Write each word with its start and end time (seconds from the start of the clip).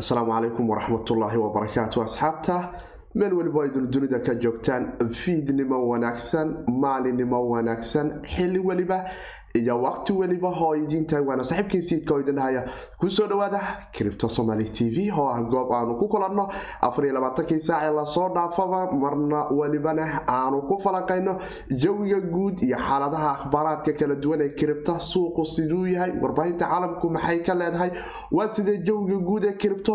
asalaamu 0.00 0.30
calaykum 0.32 0.64
waraxmatullaahi 0.70 1.38
wabarakaatu 1.44 1.96
asxaabta 2.06 2.56
meel 3.18 3.32
weliba 3.38 3.66
idin 3.68 3.86
dunida 3.94 4.18
ka 4.26 4.34
joogtaan 4.44 4.84
fiidnimo 5.22 5.78
wanaagsan 5.90 6.48
maalinimo 6.82 7.38
wanaagsan 7.52 8.06
xili 8.34 8.58
weliba 8.68 8.98
iyo 9.58 9.74
waqti 9.82 10.12
weliba 10.20 10.48
oo 10.64 10.74
idiin 10.76 11.06
tahay 11.10 11.24
waana 11.28 11.44
saaxiibkii 11.50 11.82
siidka 11.88 12.14
oo 12.14 12.20
idin 12.20 12.36
dhahaya 12.38 12.62
ku 13.00 13.10
soo 13.16 13.26
dhawaada 13.30 13.60
cripto 13.96 14.28
somaly 14.28 14.64
t 14.76 14.90
v 14.96 15.10
oo 15.20 15.26
ah 15.34 15.40
goob 15.52 15.72
aanu 15.72 15.96
ku 16.00 16.06
kulanno 16.12 16.44
afariyo 16.88 17.14
labaatankii 17.16 17.60
saac 17.68 17.82
ee 17.88 17.94
la 17.98 18.04
soo 18.14 18.28
dhaafaba 18.36 18.80
marna 19.04 19.40
welibana 19.60 20.04
aanu 20.36 20.62
ku 20.68 20.78
falanqayno 20.84 21.34
jawiga 21.84 22.20
guud 22.34 22.62
iyo 22.68 22.76
xaaladaha 22.88 23.28
akhbaaraadka 23.36 23.92
kala 24.00 24.14
duwan 24.24 24.40
ee 24.46 24.50
cripto 24.60 24.94
suuqu 25.10 25.44
siduu 25.54 25.86
yahay 25.94 26.12
warbaahinta 26.22 26.64
caalamku 26.72 27.10
maxay 27.16 27.40
ka 27.48 27.54
leedahay 27.62 27.90
waa 28.38 28.48
sidee 28.56 28.78
jawiga 28.88 29.18
guud 29.30 29.44
ee 29.44 29.56
cripto 29.62 29.94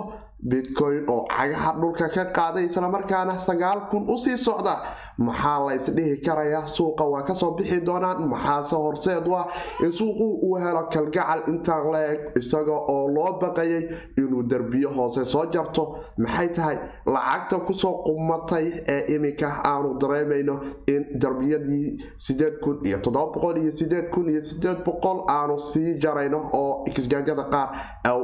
bitcoin 0.49 1.05
oo 1.09 1.25
cagaha 1.29 1.71
dhulka 1.81 2.09
ka 2.15 2.25
qaaday 2.37 2.65
islamarkaana 2.65 3.37
sagaal 3.39 3.87
kun 3.91 4.05
u 4.09 4.17
sii 4.17 4.37
socda. 4.37 4.75
Maxaa 5.17 5.59
la 5.65 5.73
ysdhihi 5.75 6.21
karayaa 6.25 6.65
suuqa 6.65 7.03
waa 7.05 7.21
ka 7.23 7.33
soo 7.35 7.51
bixi 7.57 7.79
doonaan. 7.85 8.27
Maxaase 8.29 8.75
horseed 8.75 9.27
u 9.27 9.35
ah 9.35 9.45
in 9.83 9.91
suuqu 9.91 10.25
uu 10.47 10.55
helo 10.63 10.83
kalgacal 10.93 11.43
intaan 11.47 11.91
la 11.93 12.01
eg 12.13 12.19
isaga 12.39 12.73
oo 12.95 13.07
loo 13.15 13.39
baqayay 13.41 13.83
inuu 14.17 14.43
derbiyo 14.49 14.89
hoose 14.89 15.25
soo 15.25 15.45
jarto. 15.53 15.83
Maxay 16.17 16.49
tahay? 16.55 16.77
Lacagta 17.05 17.59
ku 17.67 17.73
soo 17.73 18.03
qumatay 18.05 18.65
ee 18.87 19.15
iminka 19.15 19.47
aanu 19.65 19.97
dareemayno 20.01 20.55
in 20.87 21.05
derbiyadii 21.21 22.01
sideed 22.17 22.59
kun 22.63 22.79
iyo 22.85 22.97
toddoba 22.97 23.31
boqol 23.33 23.57
iyo 23.61 23.71
sideed 23.71 24.09
kun 24.13 24.29
iyo 24.29 24.41
sideed 24.41 24.83
boqol 24.85 25.23
aanu 25.29 25.59
sii 25.59 25.99
jarayno 26.03 26.49
oo 26.53 26.83
kisjaanjada 26.95 27.43
qaar 27.53 27.69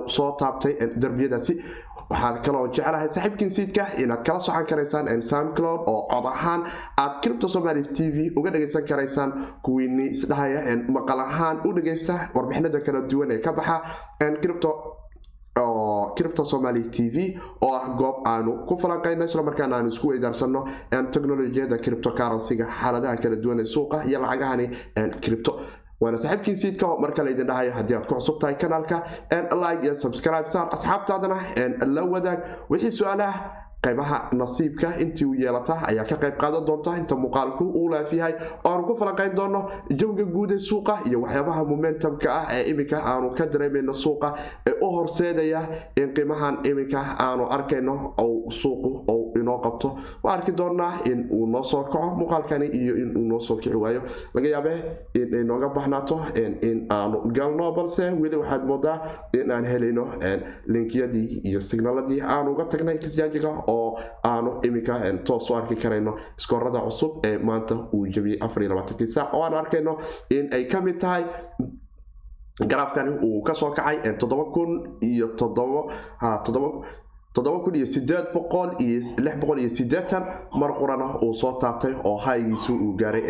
soo 0.07 0.31
taabtay 0.39 0.73
derbiyadaasi 1.01 1.53
waxaad 2.11 2.37
kaloo 2.45 2.67
jeclahay 2.77 3.09
saaxiibkiin 3.15 3.51
siidka 3.57 3.83
inaad 4.03 4.23
kala 4.27 4.39
socon 4.47 4.65
karaysaan 4.71 5.21
soundcloud 5.31 5.81
oo 5.93 6.01
cod 6.13 6.25
ahaan 6.33 6.61
aad 7.03 7.13
cripto 7.23 7.47
somaly 7.55 7.83
t 7.95 8.09
v 8.15 8.17
uga 8.39 8.49
dhagaysan 8.55 8.83
karaysaan 8.91 9.31
kuwiini 9.65 10.05
isdhahaya 10.15 10.61
maqal 10.97 11.19
ahaan 11.27 11.57
u 11.67 11.73
dhagaysta 11.77 12.15
warbixinada 12.35 12.79
kala 12.87 13.01
duwan 13.11 13.31
ee 13.35 13.39
ka 13.47 13.51
baxa 13.59 13.77
cripto 14.43 14.71
cripto 16.17 16.43
somaly 16.45 16.83
t 16.95 17.09
v 17.13 17.37
oo 17.61 17.71
ah 17.79 17.85
goob 17.99 18.17
aanu 18.31 18.51
ku 18.67 18.73
falanqayno 18.83 19.25
islamarkaana 19.29 19.75
aanu 19.77 19.89
isku 19.93 20.07
weydaarsano 20.11 20.61
technolojiyada 21.13 21.77
cripto 21.85 22.09
currencyga 22.19 22.65
xaaladaha 22.79 23.15
kala 23.23 23.35
duwan 23.43 23.59
ee 23.59 23.65
suuqa 23.75 23.97
iyo 24.09 24.19
lacagahani 24.25 24.65
cripto 25.25 25.51
waana 26.01 26.17
saaxiibkii 26.23 26.55
siidka 26.55 26.85
oo 26.87 26.97
mar 27.03 27.11
kale 27.17 27.31
idin 27.31 27.47
dhahayo. 27.47 27.71
Haddii 27.77 27.95
aad 27.95 28.07
ku 28.07 28.15
cusub 28.15 28.39
tahay 28.41 28.55
kanaalka 28.55 28.97
like 29.63 29.83
iyo 29.85 29.95
subscribe 29.95 30.49
saar 30.51 30.67
asxaabtaadana 30.75 31.37
la 31.95 32.03
wadaag 32.13 32.39
wixii 32.69 32.91
su'aalaha 32.99 33.39
qaybaha 33.83 34.29
nasiibka 34.35 34.97
intii 34.99 35.25
u 35.25 35.33
yeelata 35.39 35.75
ayaa 35.87 36.03
ka 36.03 36.15
qayb 36.23 36.35
qaadan 36.37 36.65
doonta. 36.67 36.97
Inta 36.97 37.15
muuqaalku 37.15 37.63
uu 37.63 37.89
laafyahay 37.89 38.33
oo 38.65 38.71
aanu 38.71 38.83
ku 38.87 38.95
falanqayn 38.99 39.35
doono 39.35 39.61
jawiga 39.99 40.25
guud 40.25 40.51
ee 40.51 40.59
suuqa 40.59 40.95
iyo 41.07 41.21
waxyaabaha 41.21 41.63
momentumka 41.63 42.29
ah 42.39 42.45
ee 42.51 42.63
iminka 42.71 42.97
aanu 43.11 43.29
ka 43.37 43.45
dareemayno 43.45 43.93
suuqa 43.93 44.33
ee 44.67 44.73
u 44.81 44.87
horseedaya 44.95 45.61
in 46.01 46.13
qiimahan 46.13 46.55
iminka 46.69 46.99
aanu 47.25 47.43
arkayno 47.55 48.13
ou 48.17 48.51
suuqu 48.51 48.91
ou 49.07 49.31
inoo 49.39 49.57
qabto. 49.63 49.95
Waa 50.23 50.33
arki 50.33 50.51
doonaa 50.51 50.93
in 51.11 51.27
uu 51.31 51.45
noo 51.47 51.63
soo 51.63 51.83
kaco 51.83 52.15
muuqaalkani 52.19 52.67
iyo 52.67 52.95
in 53.03 53.15
uu 53.17 53.25
noo 53.31 53.39
soo 53.39 53.55
kici 53.57 53.75
waayo. 53.75 54.01
Laga 54.33 54.47
yaabe 54.49 54.73
in 55.15 55.33
ay 55.35 55.43
nooga 55.43 55.69
baxnaato 55.69 56.19
in 56.69 56.85
aanu 56.91 57.31
galno 57.31 57.71
balse 57.71 58.11
weli 58.21 58.35
waxaad 58.35 58.63
moodaa 58.67 58.97
in 59.33 59.51
aan 59.51 59.63
helayno 59.65 60.03
linkiyadii 60.67 61.41
iyo 61.47 61.61
signaladii 61.61 62.21
aanu 62.21 62.51
uga 62.51 62.65
tagnay 62.65 62.97
kisjaajiga 62.97 63.49
oo 63.75 63.87
aanu 64.31 64.51
iminka 64.67 64.93
toos 65.27 65.49
u 65.49 65.55
arki 65.59 65.75
karayno 65.83 66.13
iskoorada 66.39 66.79
cusub 66.87 67.11
ee 67.29 67.37
maanta 67.47 67.75
uu 67.95 68.05
afariylabaatanki 68.47 69.07
saac. 69.15 69.33
Oo 69.33 69.43
aan 69.45 69.53
arkayno 69.61 69.93
in 70.37 70.45
ay 70.53 70.63
ka 70.71 70.81
mid 70.81 70.97
tahay 71.03 71.23
garaafkani 72.71 73.11
uu 73.27 73.41
ka 73.47 73.53
soo 73.59 73.71
kacay 73.77 73.97
toddoba 74.19 74.45
kun 74.55 74.71
iyo 75.01 75.27
toddoba 75.39 75.81
toddoba 77.33 77.59
kun 77.63 77.75
iyo 77.75 77.85
sideed 77.85 78.25
boqol 78.33 78.69
iyo 78.85 78.99
lix 79.25 79.35
boqol 79.41 79.59
iyo 79.59 79.69
sideetan 79.69 80.23
mar 80.59 80.71
qurana 80.79 81.07
uu 81.23 81.33
soo 81.41 81.53
taabtay 81.61 81.93
oo 82.03 82.17
haygiisu 82.25 82.73
uu 82.85 82.93
gaaray 83.01 83.23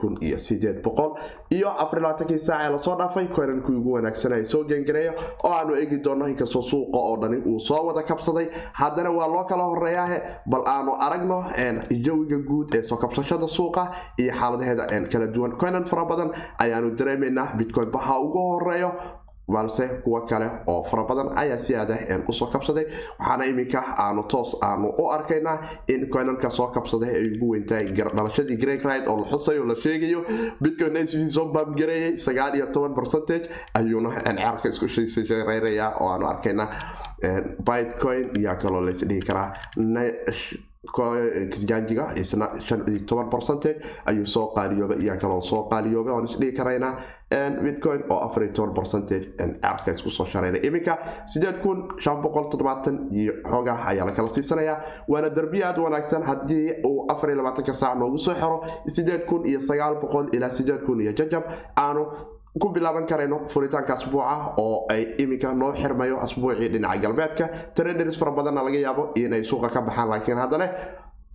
kun 0.00 0.18
iyo 0.20 0.38
sideed 0.38 0.82
boqol. 0.84 1.10
Iyo 1.50 1.68
afarilabaatankii 1.70 2.38
saac 2.38 2.60
ee 2.66 2.70
la 2.72 2.78
soo 2.78 2.96
dhaafay 2.98 3.26
koynankii 3.36 3.76
ugu 3.80 3.92
wanaagsanaya 3.96 4.44
soo 4.44 4.64
gengareeya 4.64 5.12
oo 5.44 5.52
aanu 5.52 5.74
eegi 5.80 5.98
doono 6.04 6.26
inkastoo 6.28 6.62
suuqa 6.62 6.98
oo 6.98 7.16
dhani 7.22 7.38
uu 7.46 7.58
soo 7.60 7.80
wada 7.86 8.02
kabsaday. 8.02 8.46
Haddana 8.80 9.10
waa 9.10 9.28
loo 9.34 9.44
kala 9.44 9.64
horeeyaahe 9.64 10.18
bal 10.46 10.62
aanu 10.66 10.92
aragno 11.06 11.38
jawiga 12.06 12.38
guud 12.48 12.74
ee 12.76 12.82
soo 12.82 12.96
kabsashada 12.96 13.48
suuqa 13.48 13.84
iyo 14.22 14.32
xaaladaheeda 14.40 14.84
kala 15.12 15.26
duwan. 15.34 15.52
Koynan 15.60 15.84
fara 15.84 16.04
badan 16.04 16.30
ayaanu 16.58 16.90
dareemaynaa 16.98 17.54
bitcoin 17.58 17.90
baha 17.90 18.20
ugu 18.20 18.38
horeeyo 18.50 18.90
balse 19.48 20.00
kuwo 20.04 20.20
kale 20.28 20.46
oo 20.66 20.82
fara 20.84 21.02
badan 21.04 21.28
ayaa 21.38 21.58
si 21.58 21.74
aada 21.76 21.96
u 22.28 22.32
soo 22.32 22.46
kabsaday. 22.52 22.86
Waxaana 23.18 23.44
iminka 23.46 23.80
aanu 24.04 24.22
toos 24.32 24.56
aanu 24.62 24.88
u 24.98 25.08
arkaynaa 25.10 25.58
in 25.88 26.08
koynanka 26.10 26.50
soo 26.50 26.68
kabsaday 26.76 27.10
ay 27.18 27.26
ugu 27.36 27.50
weyntahay 27.52 27.86
dhalashadii 27.92 28.56
greg 28.56 28.84
ride 28.84 29.06
oo 29.08 29.16
la 29.20 29.26
xusay 29.32 29.58
la 29.70 29.74
sheegayo. 29.84 30.24
Bitcoin 30.62 31.06
sv 31.06 31.28
soo 31.28 31.46
baamgareeyay 31.52 32.16
sagaal 32.18 32.54
iyo 32.56 32.66
toban 32.72 32.94
percentage 32.94 33.48
ayuuna 33.74 34.10
ceerka 34.24 34.68
isku 34.68 34.88
shareeraya 34.88 35.92
oo 36.00 36.08
aanu 36.12 36.26
arkaynaa. 36.26 36.68
Bitcoin 37.68 38.30
yaa 38.46 38.56
kaloo 38.56 38.80
laysdhihi 38.86 39.20
karaa 39.28 39.52
iyo 42.88 43.06
toban 43.06 43.30
percentage 43.30 43.80
ayuu 44.06 44.26
soo 44.26 44.46
qaaliyoobay 44.56 44.98
iyaa 45.04 45.16
kaloo 45.16 45.40
soo 45.42 45.68
qaaliyoobay. 45.70 46.12
Oan 46.14 46.24
isdhihi 46.24 46.52
karaynaa 46.52 46.92
bitcoin 47.62 48.02
oo 48.10 48.18
afariyo 48.26 48.52
toban 48.52 48.74
percentage 48.74 49.26
ceerka 49.38 49.90
isku 49.92 50.10
soo 50.10 50.26
shareeray 50.26 50.60
iminka 50.66 50.98
sideed 51.26 51.60
kun 51.62 51.78
shan 51.98 52.22
boqol 52.22 52.48
toddobaatan 52.50 52.98
iyo 53.12 53.32
xoogaa 53.50 53.78
ayaa 53.86 54.06
lakala 54.06 54.28
siisanayaa. 54.28 54.78
Waana 55.08 55.30
derbiya 55.34 55.68
aad 55.68 55.78
wanaagsan 55.78 56.22
haddii 56.22 56.72
uu 56.86 57.06
afariyo 57.12 57.36
labaatanka 57.38 57.72
saac 57.74 57.98
noogu 57.98 58.18
soo 58.18 58.34
xiro 58.34 58.62
sideed 58.86 59.24
kun 59.26 59.46
iyo 59.46 59.60
sagaal 59.60 59.94
boqol 60.00 60.28
ilaa 60.36 60.50
sideed 60.50 60.84
kun 60.86 61.00
iyo 61.00 61.12
jajab 61.12 61.44
aanu 61.76 62.06
ku 62.60 62.68
bilaaban 62.74 63.06
karayno 63.06 63.48
furitaanka 63.48 63.94
asbuuca 63.94 64.54
oo 64.58 64.86
ay 64.90 65.02
iminka 65.18 65.54
noo 65.54 65.72
xirmayo 65.72 66.16
asbuucii 66.24 66.68
dhinaca 66.72 66.98
galbeedka. 67.02 67.44
Traders 67.74 68.16
fara 68.18 68.30
badanna 68.30 68.62
laga 68.62 68.78
yaabo 68.78 69.12
inay 69.16 69.42
suuqa 69.44 69.68
ka 69.74 69.80
baxaan 69.82 70.08
laakiin 70.10 70.38
haddana 70.38 70.66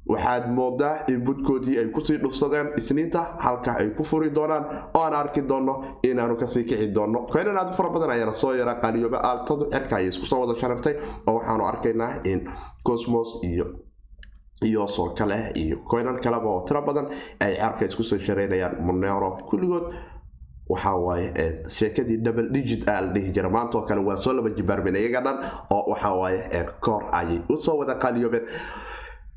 waxaad 0.09 0.45
moodaa 0.57 1.03
in 1.11 1.19
budkoodii 1.25 1.77
ay 1.79 1.87
ku 1.91 1.99
sii 2.05 2.17
dhufsadeen 2.23 2.67
isniinta 2.77 3.21
halka 3.45 3.75
ay 3.79 3.89
ku 3.97 4.03
furi 4.03 4.29
doonaan 4.33 4.65
oo 4.95 5.01
aan 5.03 5.13
arki 5.13 5.41
doonno 5.41 5.99
inaanu 6.03 6.35
ka 6.39 6.45
sii 6.47 6.63
kici 6.63 6.87
doonno. 6.95 7.27
Koynan 7.31 7.57
aad 7.57 7.73
fara 7.75 7.89
badan 7.89 8.09
ayaana 8.15 8.31
soo 8.31 8.53
yara 8.55 8.75
qaaliyooba 8.81 9.17
aaltadu 9.19 9.67
cirka 9.71 9.95
ayay 9.97 10.09
isku 10.09 10.25
soo 10.25 10.39
wada 10.41 10.59
sharartay 10.59 10.95
oo 11.27 11.33
waxaanu 11.37 11.63
arkaynaa 11.65 12.11
in 12.23 12.47
cosmos 12.83 13.39
iyo 13.43 13.65
iyo 14.63 14.87
soo 14.87 15.13
kale 15.17 15.51
iyo 15.55 15.77
koynan 15.89 16.17
kaleba 16.23 16.47
oo 16.49 16.63
tiro 16.67 16.81
badan 16.81 17.07
ay 17.39 17.53
cerka 17.59 17.85
isku 17.85 18.03
soo 18.03 18.17
shareynayaan 18.17 18.81
monero. 18.81 19.37
Kulligood 19.49 19.93
waxa 20.69 20.95
waaye 20.95 21.29
sheekadii 21.67 22.17
double 22.21 22.49
digit 22.49 22.87
a 22.89 23.01
la 23.01 23.07
dhihi 23.13 23.31
jira. 23.33 23.49
Maanta 23.49 23.77
oo 23.77 23.85
kale 23.85 24.01
waa 24.01 24.17
soo 24.17 24.33
laba 24.33 24.49
jibaarmeen 24.49 24.95
iyaga 24.95 25.21
dhan 25.21 25.37
oo 25.71 25.83
waxa 25.91 26.11
waaye 26.13 26.65
koor 26.79 27.03
ayay 27.11 27.41
u 27.49 27.57
soo 27.57 27.77
wada 27.77 27.95
qaaliyoobeen 27.95 28.45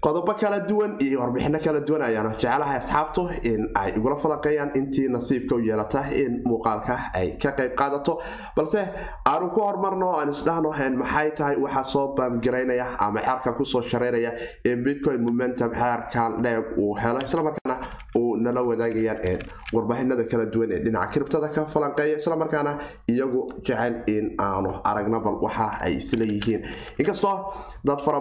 qodobo 0.03 0.35
kala 0.35 0.59
duwan 0.67 0.97
iyo 0.99 1.21
warbixino 1.23 1.59
kala 1.63 1.81
duwan 1.87 2.03
ayaana 2.03 2.31
jecelahay 2.35 2.79
asxaabtu 2.83 3.23
in 3.47 3.71
ay 3.79 3.91
igula 3.99 4.17
falanqeeyaan 4.19 4.71
intii 4.79 5.07
nasiibka 5.15 5.55
u 5.55 5.61
yeelata 5.63 6.03
in 6.23 6.43
muuqaalka 6.45 6.97
ay 7.15 7.39
ka 7.43 7.53
qayb 7.59 7.77
qaadato. 7.79 8.19
Balse 8.57 8.83
aanu 9.31 9.51
ku 9.55 9.61
horumarno 9.63 10.09
aan 10.19 10.31
isdhahno 10.35 10.71
maxay 10.99 11.31
tahay 11.39 11.57
waxa 11.57 11.85
soo 11.85 12.15
baamgaraynaya 12.19 12.87
ama 12.99 13.21
ceerka 13.23 13.55
ku 13.57 13.65
soo 13.65 13.83
shareynaya 13.83 14.33
in 14.65 14.83
bitcoin 14.83 15.23
momentum 15.23 15.71
xeerkan 15.71 16.43
dheeg 16.43 16.75
uu 16.79 16.95
helo 16.99 17.21
islamarkaana 17.23 17.77
uu 18.19 18.37
nala 18.43 18.61
wadaagayaan 18.63 19.39
warbaahinada 19.73 20.25
kala 20.31 20.47
duwan 20.53 20.73
ee 20.73 20.81
dhinaca 20.85 21.11
kiribtada 21.15 21.49
ka 21.55 21.63
falanqeeya 21.75 22.19
islamarkaana 22.19 22.73
iyagu 23.09 23.47
jecel 23.67 23.95
in 24.17 24.35
aanu 24.47 24.75
aragna 24.85 25.21
bal 25.27 25.39
waxa 25.47 25.79
ay 25.81 25.95
isla 26.03 26.25
yihiin. 26.27 26.67
Inkastoo 26.99 27.55
dad 27.87 28.01
fara 28.03 28.21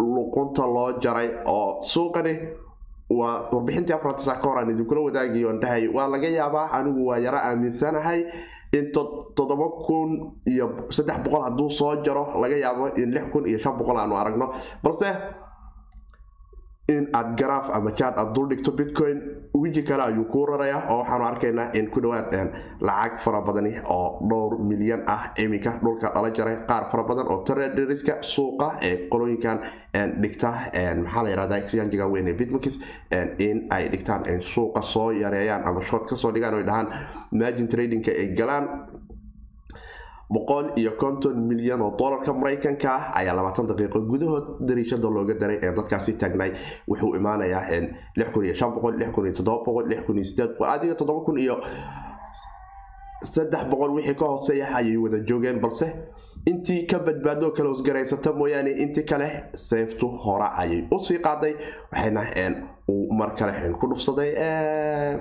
luqunta 0.00 0.64
loo 0.66 0.98
jaray 1.02 1.28
oo 1.46 1.82
suuqani 1.82 2.34
waa 3.18 3.50
warbixintii 3.52 3.92
afarta 3.94 4.22
sac 4.22 4.40
ka 4.42 4.48
hor 4.48 4.58
aan 4.58 4.70
idinkula 4.70 5.00
wadaagayo 5.06 5.48
on 5.50 5.60
dhahay. 5.60 5.88
Waa 5.88 6.06
laga 6.08 6.28
yaabaa 6.28 6.70
anigu 6.78 7.06
waa 7.10 7.18
yaro 7.18 7.38
aaminsanahay 7.38 8.20
in 8.72 8.92
toddoba 8.94 9.66
kun 9.86 10.10
iyo 10.46 10.66
saddex 10.90 11.18
boqol 11.26 11.42
hadduu 11.42 11.70
soo 11.70 11.96
jaro 12.06 12.24
laga 12.42 12.56
yaabo 12.56 12.94
in 13.02 13.10
lix 13.14 13.24
kun 13.32 13.46
iyo 13.50 13.58
shan 13.58 13.74
boqol 13.78 13.98
aanu 13.98 14.14
aragno. 14.16 14.46
Balse 14.82 15.08
in 16.94 17.04
aad 17.18 17.28
garaaf 17.40 17.66
ama 17.78 17.90
jaad 18.00 18.14
aad 18.22 18.30
dul 18.36 18.48
dhigto 18.52 18.72
bitcoin 18.80 19.18
wiji 19.62 19.82
kale 19.88 20.02
ayuu 20.02 20.24
kuu 20.32 20.44
rarayaa 20.50 20.80
oo 20.92 20.98
waxaanu 21.00 21.24
arkaynaa 21.30 21.66
in 21.78 21.86
ku 21.94 22.00
dhawaad 22.04 22.34
lacag 22.88 23.18
fara 23.24 23.40
badani 23.48 23.72
oo 23.96 24.06
dhowr 24.30 24.58
milyan 24.70 25.02
ah 25.14 25.22
iminka 25.44 25.72
dhulka 25.84 26.12
dhala 26.14 26.30
jaray 26.38 26.56
qaar 26.70 26.84
fara 26.92 27.02
badan 27.10 27.26
oo 27.34 27.38
traderiska 27.50 28.14
suuqa 28.32 28.68
ee 28.88 28.94
qolooyinkan 29.12 29.58
dhigta 30.22 30.50
maxaa 31.02 31.22
la 31.26 31.30
yirahdaa 31.34 31.58
exchangiga 31.64 32.06
weyn 32.14 32.28
ee 32.32 32.36
bitmakis 32.40 32.76
in 33.48 33.66
ay 33.76 33.84
dhigtaan 33.94 34.24
suuqa 34.54 34.82
soo 34.92 35.08
yareeyaan 35.24 35.62
ama 35.70 35.82
short 35.90 36.08
ka 36.10 36.16
soo 36.22 36.32
dhigaan 36.36 36.54
oo 36.60 36.64
dhahaan 36.70 36.88
margin 37.42 37.68
tradingka 37.74 38.10
ay 38.22 38.28
galaan 38.40 38.64
boqol 40.34 40.66
iyo 40.80 40.92
konton 41.02 41.36
milyan 41.50 41.80
oo 41.82 41.90
dolarka 41.98 42.32
maraykanka 42.40 42.88
ah 42.98 43.04
ayaa 43.20 43.34
labaatan 43.38 43.66
daqiiqo 43.70 44.00
gudahood 44.10 44.46
dariishada 44.68 45.08
looga 45.16 45.34
daray 45.42 45.58
ee 45.62 45.72
dadkaasi 45.78 46.12
taagnay. 46.22 46.50
Wuxuu 46.88 47.14
imaanayaa 47.18 47.62
wixii 53.96 54.14
ka 54.20 54.24
hooseeya 54.32 54.66
ayay 54.76 54.96
wada 54.96 55.18
joogeen 55.28 55.58
balse 55.60 55.86
intii 56.50 56.86
ka 56.90 56.98
badbaadoo 56.98 57.50
kale 57.56 57.68
usgaraysata 57.68 58.32
mooyaane 58.32 58.70
intii 58.84 59.04
kale 59.10 59.28
seeftu 59.54 60.08
hora 60.24 60.48
ayay 60.62 60.84
u 60.94 60.98
sii 60.98 61.18
qaaday. 61.26 61.54
Waxayna 61.92 62.22
mar 63.18 63.30
kale 63.38 63.52
ku 63.80 63.86
dhufsaday 63.92 64.30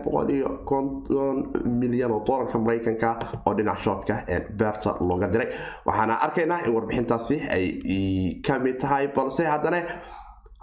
boqol 0.04 0.30
iyo 0.38 0.50
konton 0.70 1.38
milyan 1.82 2.12
oo 2.12 2.24
dolarka 2.28 2.58
maraykanka 2.60 3.10
oo 3.48 3.54
dhinac 3.58 3.80
shoodka 3.86 4.16
beerta 4.60 4.96
looga 5.10 5.28
diray. 5.34 5.50
Waxaana 5.86 6.16
arkaynaa 6.26 6.66
in 6.68 6.74
warbixintaasi 6.76 7.36
ay 7.58 7.66
ka 8.46 8.60
mid 8.60 8.80
tahay 8.80 9.08
balse 9.16 9.44
haddana 9.46 9.82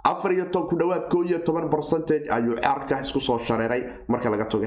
afar 0.07 0.31
iyo 0.31 0.45
toban 0.53 0.67
ku 0.69 0.75
dhawaad 0.79 1.09
koo 1.11 1.23
iyo 1.23 1.39
toban 1.43 1.67
percentage 1.69 2.29
ayuu 2.31 2.55
cearka 2.63 3.01
isku 3.03 3.19
soo 3.19 3.39
shareeray 3.47 3.81
marka 4.07 4.29
laga 4.31 4.45
tago 4.51 4.63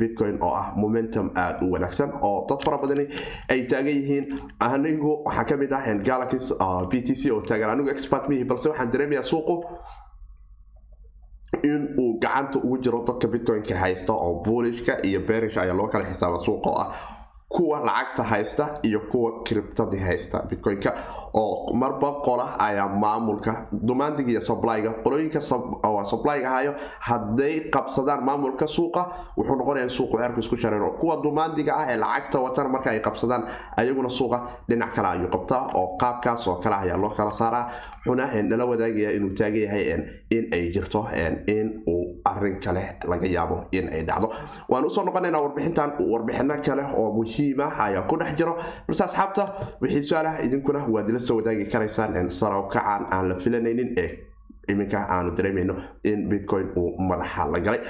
bitcoin 0.00 0.36
oo 0.42 0.52
ah 0.54 0.74
momentum 0.76 1.30
aada 1.34 1.64
u 1.64 1.72
wanaagsan 1.72 2.10
oo 2.22 2.44
dad 2.48 2.60
fara 2.64 2.76
badani 2.82 3.06
ay 3.48 3.64
taagan 3.70 3.88
yihiin. 3.98 4.26
Anigu 4.60 5.22
waxaa 5.24 5.44
ka 5.48 5.56
mid 5.56 5.72
ah 5.72 5.82
galaxy 6.08 6.52
b 6.90 7.02
t 7.06 7.14
c 7.16 7.30
oo 7.32 7.40
taagan. 7.40 7.70
Anigu 7.74 7.88
expert 7.90 8.28
mihi 8.28 8.44
balse 8.44 8.68
waxaan 8.68 8.92
dareemayaa 8.92 9.22
suuqu 9.32 9.56
in 11.70 11.82
uu 12.02 12.18
gacanta 12.22 12.58
ugu 12.58 12.76
jiro 12.84 13.04
dadka 13.08 13.28
bitcoin-ka 13.28 13.74
haysta 13.82 14.12
oo 14.12 14.42
buulishka 14.44 14.92
iyo 15.08 15.20
beerish 15.28 15.56
ayaa 15.62 15.76
loo 15.80 15.88
kala 15.92 16.04
xisaaba 16.04 16.38
suuqa 16.46 16.70
oo 16.70 16.78
ah 16.84 16.88
kuwa 17.48 17.80
lacagta 17.88 18.22
haysta 18.22 18.64
iyo 18.88 19.00
kuwa 19.10 19.30
criptadii 19.46 19.98
haysta 20.08 20.42
bitcoin-ka 20.50 20.90
oo 21.34 21.72
marba 21.72 22.10
qola 22.24 22.46
ayaa 22.60 22.88
maamulka 22.88 23.66
dumaandiga 23.72 24.30
iyo 24.30 24.40
sablyga 24.40 24.90
qolooyinka 25.04 25.40
sablyga 25.40 26.48
hayo 26.50 26.74
hadday 27.00 27.70
qabsadaan 27.74 28.20
maamulka 28.24 28.66
suuqa 28.66 29.02
wuxuu 29.36 29.56
noqonaya 29.56 29.88
suuqu 29.88 30.16
ceerku 30.18 30.40
isku 30.40 30.56
shareero 30.56 30.90
kuwa 31.00 31.16
dumaandiga 31.24 31.72
ah 31.76 31.86
ee 31.92 31.96
lacagta 31.96 32.38
watana 32.44 32.68
marka 32.68 32.90
ay 32.90 33.00
qabsadaan 33.00 33.42
ayaguna 33.76 34.08
suuqa 34.08 34.38
dhinac 34.68 34.92
kale 34.94 35.08
ayuu 35.08 35.28
qabtaa 35.34 35.62
oo 35.74 35.96
qaabkaas 36.02 36.46
oo 36.48 36.56
kale 36.64 36.76
ayaa 36.84 36.96
loo 37.02 37.10
kala 37.16 37.32
saaraa. 37.32 37.64
Wuxuuna 38.06 38.42
nala 38.42 38.64
wadaagaya 38.66 39.10
inuu 39.16 39.30
taagan 39.38 39.62
yahay 39.62 39.84
in 40.36 40.44
ay 40.52 40.68
jirto 40.74 41.06
in 41.46 41.82
uu 41.88 42.20
arrin 42.24 42.60
kale 42.60 42.98
laga 43.10 43.26
yaabo 43.36 43.56
in 43.72 43.88
ay 43.88 44.02
dhacdo. 44.02 44.28
Waan 44.68 44.84
u 44.84 44.90
soo 44.90 45.04
noqonaynaa 45.04 45.40
warbixintan 45.44 45.90
warbixino 46.12 46.54
kale 46.66 46.82
oo 46.98 47.12
muhiima 47.16 47.66
ayaa 47.78 48.02
ku 48.10 48.16
dhex 48.20 48.34
jiro. 48.38 48.56
Balse 48.88 49.04
asxaabta 49.04 49.44
wixii 49.80 50.02
su'aalaha 50.02 50.42
idinkuna 50.46 50.80
waad 50.94 51.08
ila 51.08 51.20
soo 51.26 51.36
wadaagi 51.40 51.64
karaysaan 51.72 52.30
saraw 52.40 52.62
kacan 52.74 53.02
aan 53.14 53.24
la 53.30 53.34
filanaynin 53.44 53.90
ee 54.04 54.08
iminka 54.72 54.98
aanu 55.14 55.30
dareemayno 55.38 55.74
in 56.10 56.28
bitcoin 56.30 56.66
uu 56.80 56.90
madaxa 57.10 57.46
la 57.54 57.58
galay. 57.66 57.80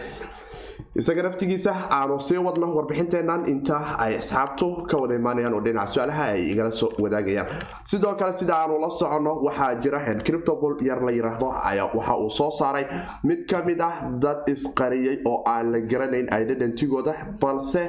Isaga 1.01 1.23
naftigiisa 1.25 1.73
aanu 1.97 2.15
sii 2.27 2.41
wadno 2.47 2.67
warbixinteenan 2.77 3.43
inta 3.53 3.77
ay 4.05 4.13
asxaabtu 4.21 4.67
ka 4.91 4.97
wada 5.03 5.15
imaanayaan 5.21 5.55
oo 5.57 5.61
dhinaca 5.67 5.93
su'aalaha 5.95 6.25
ay 6.33 6.41
igala 6.53 6.71
soo 6.81 6.89
wadaagayaan. 7.05 7.49
Sidoo 7.91 8.15
kale 8.21 8.33
sida 8.41 8.55
aanu 8.57 8.79
la 8.83 8.91
soconno 8.99 9.33
waxaa 9.47 9.71
jira 9.83 10.01
criptobol 10.27 10.75
yar 10.89 11.01
la 11.07 11.13
yiraahdo 11.19 11.49
ayaa 11.71 11.89
waxa 11.99 12.15
uu 12.25 12.31
soo 12.39 12.51
saaray. 12.59 12.85
Mid 13.25 13.41
ka 13.51 13.63
mid 13.69 13.81
ah 13.81 13.95
dad 14.25 14.39
isqariyey 14.55 15.17
oo 15.31 15.43
aan 15.55 15.73
la 15.73 15.81
garanayn 15.81 16.29
identitygooda 16.43 17.15
balse 17.41 17.83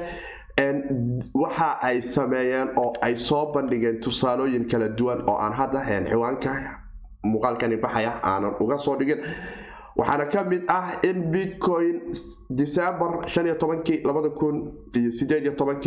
waxa 1.34 1.78
ay 1.82 2.00
sameeyeen 2.02 2.68
oo 2.78 2.92
ay 3.02 3.16
soo 3.16 3.52
bandhigeen 3.52 4.00
tusaalooyin 4.00 4.68
kala 4.70 4.88
duwan 4.88 5.22
oo 5.28 5.36
aan 5.36 5.52
hadda 5.52 5.80
ciwaanka 6.10 6.52
muuqaalkani 7.24 7.76
baxaya 7.76 8.20
aanan 8.22 8.54
uga 8.60 8.78
soo 8.78 8.96
dhigin. 8.96 9.18
Waxaana 9.96 10.26
ka 10.30 10.44
mid 10.44 10.62
ah 10.68 10.92
in 11.02 11.30
bitcoin 11.32 12.10
december 12.50 13.26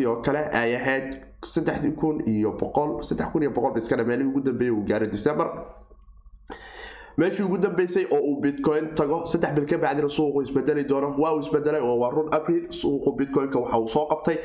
oo 0.06 0.22
kale 0.22 0.40
ay 0.52 0.76
ahayd 0.76 1.18
iska 3.78 3.96
dhameelihii 3.98 4.30
ugu 4.30 4.42
dambeeyay 4.42 4.72
uu 4.76 4.84
gaaray 4.88 5.08
december 5.08 5.48
meeshii 7.18 7.44
ugu 7.44 7.58
dambeysay 7.58 8.06
oo 8.12 8.20
uu 8.30 8.42
bitcoin 8.42 8.94
tago 8.96 9.26
saddex 9.26 9.54
bil 9.56 9.66
ka 9.66 9.78
bacdina 9.78 10.10
suuqu 10.10 10.42
isbedeli 10.44 10.84
doono. 10.86 11.16
Waa 11.18 11.34
uu 11.34 11.40
isbedelay 11.40 11.82
oo 11.82 11.98
waa 12.00 12.10
run 12.12 12.30
april 12.32 12.68
suuqu 12.72 13.12
bitcoin-ka 13.18 13.60
waxa 13.60 13.78
uu 13.80 13.88
soo 13.88 14.06
qabtay. 14.12 14.38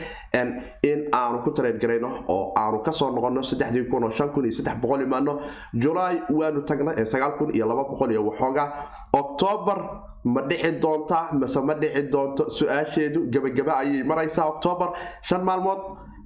In 0.90 1.08
aanu 1.12 1.42
ku 1.44 1.50
tareed 1.52 1.78
garayno 1.80 2.08
oo 2.28 2.52
aanu 2.56 2.78
ka 2.82 2.92
soo 2.92 3.10
noqono 3.10 3.42
saddexdii 3.42 3.88
kun 3.90 4.04
oo 4.04 4.10
shan 4.10 4.30
kun 4.32 4.44
iyo 4.44 4.52
saddex 4.52 4.76
boqol 4.80 5.02
imaano 5.02 5.40
july 5.74 6.22
waanu 6.30 6.62
tagnay 6.64 7.04
sagaal 7.04 7.36
kun 7.38 7.50
iyo 7.54 7.66
laba 7.66 7.84
boqol 7.84 8.10
iyo 8.10 8.24
waxoogaa 8.24 8.68
octoobar 9.12 9.78
ma 10.24 10.40
dhici 10.48 10.72
doontaa 10.80 11.32
mase 11.32 11.60
ma 11.60 11.74
dhici 11.74 12.02
doonto? 12.10 12.48
Su'aasheedu 12.50 13.28
gebagaba 13.32 13.72
ayay 13.82 14.02
maraysaa 14.02 14.48
octoobar 14.48 14.92
shan 15.22 15.44
maalmood 15.44 15.80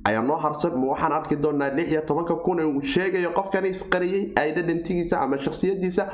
ayaa 0.08 0.22
noo 0.28 0.36
harsan 0.44 0.74
waxaan 0.90 1.12
arki 1.18 1.36
doonaa 1.44 1.70
lix 1.76 1.88
iyo 1.92 2.00
tobanka 2.08 2.34
kun 2.44 2.60
uu 2.60 2.80
sheegayo 2.94 3.30
qofkani 3.38 3.68
isqariyey 3.76 4.22
identitigiisa 4.50 5.16
ama 5.24 5.36
shaksiyadiisa 5.44 6.04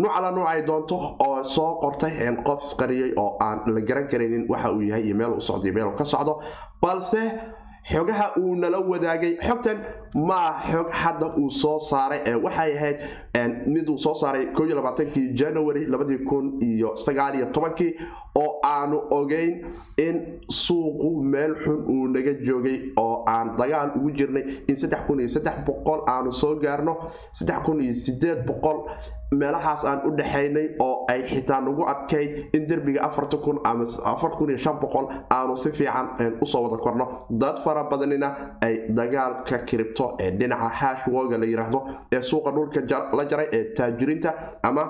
nuucala 0.00 0.30
nuuc 0.36 0.48
ay 0.52 0.60
doonto 0.68 0.96
oo 1.26 1.44
soo 1.54 1.70
qortay 1.82 2.12
qof 2.46 2.60
isqariyey 2.66 3.10
oo 3.22 3.30
aan 3.46 3.58
la 3.74 3.80
garan 3.88 4.06
karaynin 4.12 4.44
waxa 4.52 4.68
uu 4.72 4.82
yahay 4.90 5.02
iyo 5.06 5.16
meel 5.20 5.32
uu 5.36 5.40
socdo 5.48 5.64
iyo 5.66 5.74
meel 5.74 5.88
uu 5.90 5.96
ka 6.00 6.04
socdo 6.04 6.34
balse 6.82 7.22
xogaha 7.92 8.26
uu 8.40 8.54
nala 8.62 8.78
wadaagay 8.90 9.32
xogtan 9.48 9.78
maa 10.14 10.52
xog 10.70 10.90
hadda 10.90 11.26
uu 11.38 11.50
soo 11.50 11.78
saaray 11.90 12.20
ee 12.26 12.34
waxay 12.34 12.72
ahayd 12.78 12.98
mid 13.66 13.88
uu 13.88 13.98
soo 13.98 14.14
saaray 14.14 14.46
ko 14.56 14.64
iyo 14.66 14.76
labaatankii 14.76 15.34
january 15.34 15.86
labadii 15.86 16.18
kun 16.28 16.58
iyo 16.62 16.96
sagaal 16.96 17.34
iyo 17.34 17.46
tobankii 17.52 17.94
oo 18.42 18.60
aanu 18.64 19.00
ogeyn 19.10 19.64
in 20.06 20.16
suuqu 20.48 21.22
meel 21.22 21.54
xun 21.64 21.78
uu 21.94 22.06
naga 22.08 22.32
joogay 22.46 22.78
oo 22.96 23.24
aan 23.26 23.56
dagaal 23.58 23.90
ugu 23.96 24.10
jirnay 24.10 24.44
in 24.68 24.76
aanu 26.08 26.32
soo 26.32 26.54
gaarno 26.56 26.96
meelahaas 29.32 29.84
aan 29.84 30.00
u 30.08 30.10
dhexaynay 30.16 30.68
oo 30.80 31.04
ay 31.08 31.22
xitaa 31.22 31.60
nagu 31.60 31.82
adkayd 31.92 32.54
in 32.56 32.66
derbiga 32.68 33.00
aanu 35.30 35.56
si 35.56 35.70
fiican 35.72 36.06
u 36.40 36.46
soo 36.46 36.62
wada 36.64 36.76
korno. 36.82 37.26
Dad 37.30 37.60
fara 37.64 37.84
badanina 37.90 38.56
ay 38.64 38.88
dagaalka 38.88 39.58
kiribto 39.98 40.16
ee 40.24 40.30
dhinaca 40.30 40.68
hashwoga 40.80 41.38
la 41.38 41.46
yiraahdo 41.46 41.80
ee 42.12 42.22
suuqa 42.22 42.50
dhulka 42.52 42.80
la 43.16 43.24
jaray 43.30 43.48
ee 43.52 43.64
taajiriinta 43.74 44.30
ama 44.62 44.84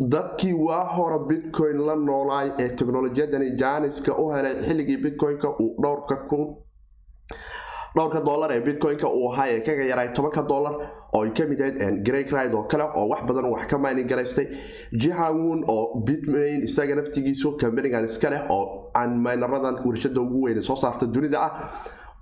dadkii 0.00 0.52
waa 0.52 0.84
hore 0.96 1.18
bitcoin 1.28 1.78
la 1.86 1.94
noolaay 1.96 2.48
ee 2.58 2.68
teknolojiyadani 2.76 3.56
jaaniska 3.62 4.12
u 4.18 4.30
helay 4.34 4.54
xilligii 4.66 4.96
bitcoin-ka 5.04 5.48
uu 5.60 5.74
dhowrka 5.82 6.16
kun 6.28 6.44
dhowrka 7.96 8.20
dollar 8.28 8.50
ee 8.52 8.60
bitcoin-ka 8.60 9.08
uu 9.08 9.28
ahaa 9.32 9.48
ee 9.48 9.60
kaga 9.60 9.84
yaray 9.92 10.08
tobanka 10.16 10.42
dollar 10.52 10.74
oo 11.16 11.22
ay 11.24 11.30
ka 11.30 11.44
mid 11.50 11.60
ahayd 11.60 12.02
greg 12.06 12.32
ride 12.36 12.54
oo 12.56 12.64
kale 12.72 12.84
oo 12.98 13.08
wax 13.08 13.22
badan 13.28 13.44
wax 13.54 13.66
ka 13.72 13.78
mining 13.78 14.08
garaystay 14.08 14.46
oo 15.74 16.00
bitmain 16.06 16.62
isaga 16.68 16.94
naftigiisu 16.94 17.56
kambanigan 17.60 18.04
iska 18.04 18.30
leh 18.30 18.42
oo 18.50 18.90
aan 19.00 19.10
mineradan 19.26 19.76
warshada 19.86 20.20
ugu 20.20 20.42
weyn 20.46 20.62
soo 20.62 20.76
saarta 20.76 21.06
dunida 21.06 21.38
ah 21.46 21.52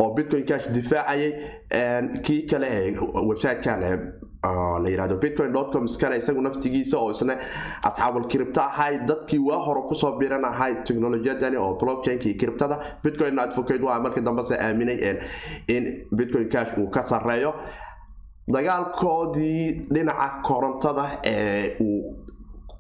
oo 0.02 0.10
bitcoin 0.16 0.44
cash 0.50 0.66
difaacayay 0.76 1.32
kii 2.26 2.42
kale 2.50 2.66
ee 2.78 2.90
websitekan 3.30 3.80
la 4.82 4.88
yiraahdo 4.90 5.16
bitcoin 5.22 5.52
com 5.72 5.84
iskale 5.90 6.16
isagu 6.22 6.40
naftigiisa 6.46 6.96
oo 6.98 7.10
isna 7.14 7.36
asxaabul 7.88 8.24
kiribto 8.32 8.60
ahay. 8.60 8.98
Dadkii 9.08 9.38
waa 9.48 9.58
hore 9.66 9.82
ku 9.88 9.94
soo 9.94 10.18
biran 10.18 10.44
ahay 10.44 10.74
teknolojiyadani 10.86 11.56
oo 11.56 11.74
blockchainka 11.80 12.26
iyo 12.28 12.36
kiribtada 12.40 12.76
bitcoin 13.04 13.38
advocate 13.38 13.82
waa 13.88 14.00
markii 14.00 14.22
dambese 14.28 14.54
aaminay 14.58 14.98
in 15.68 15.84
bitcoin 16.16 16.48
cash 16.54 16.72
uu 16.78 16.90
ka 16.90 17.02
sareeyo 17.04 17.54
dagaalkoodii 18.52 19.86
dhinaca 19.94 20.42
korontada 20.42 21.04
ee 21.24 21.76
uu 21.80 22.21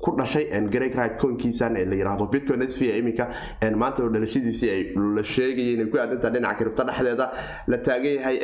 ku 0.04 0.10
dhashay 0.18 0.44
greg 0.74 0.94
right 1.00 1.16
coinkiisan 1.22 1.74
la 1.90 1.96
yiraahdo 2.00 2.26
bitcoin 2.34 2.62
s 2.62 2.74
v 2.80 2.90
iminka 3.00 3.26
maanta 3.82 4.02
dhalashadiisii 4.14 4.70
ay 4.76 4.82
la 5.16 5.22
sheegayay 5.34 5.74
inay 5.76 5.86
ku 5.92 5.96
aadantaa 6.04 6.30
dhinaca 6.36 6.58
kiribto 6.60 6.84
dhexdeeda 6.90 7.26
la 7.72 7.78
taagan 7.88 8.14
yahay 8.18 8.38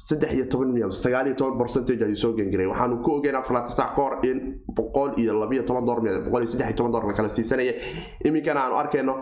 saddex 0.00 0.30
iyo 0.36 0.44
toban 0.52 0.68
milyan 0.74 0.90
sagaal 1.04 1.26
iyo 1.30 1.36
toban 1.40 1.56
percentage 1.62 2.02
ayuu 2.06 2.16
soo 2.24 2.32
gengaray 2.38 2.66
waxaanu 2.72 2.96
ku 3.06 3.10
ogeynaa 3.18 3.42
falaatisac 3.48 3.90
ka 3.96 4.02
hor 4.02 4.14
in 4.30 4.38
boqol 4.78 5.10
iyo 5.22 5.32
labiyo 5.42 5.62
toban 5.70 5.84
door 5.88 6.00
boqol 6.26 6.42
iyo 6.44 6.50
saddex 6.52 6.68
iyo 6.70 6.76
toban 6.80 6.92
door 6.94 7.04
la 7.10 7.14
kala 7.18 7.28
siisanaya 7.28 7.72
iminkana 8.28 8.60
aanu 8.64 8.76
arkayno 8.82 9.14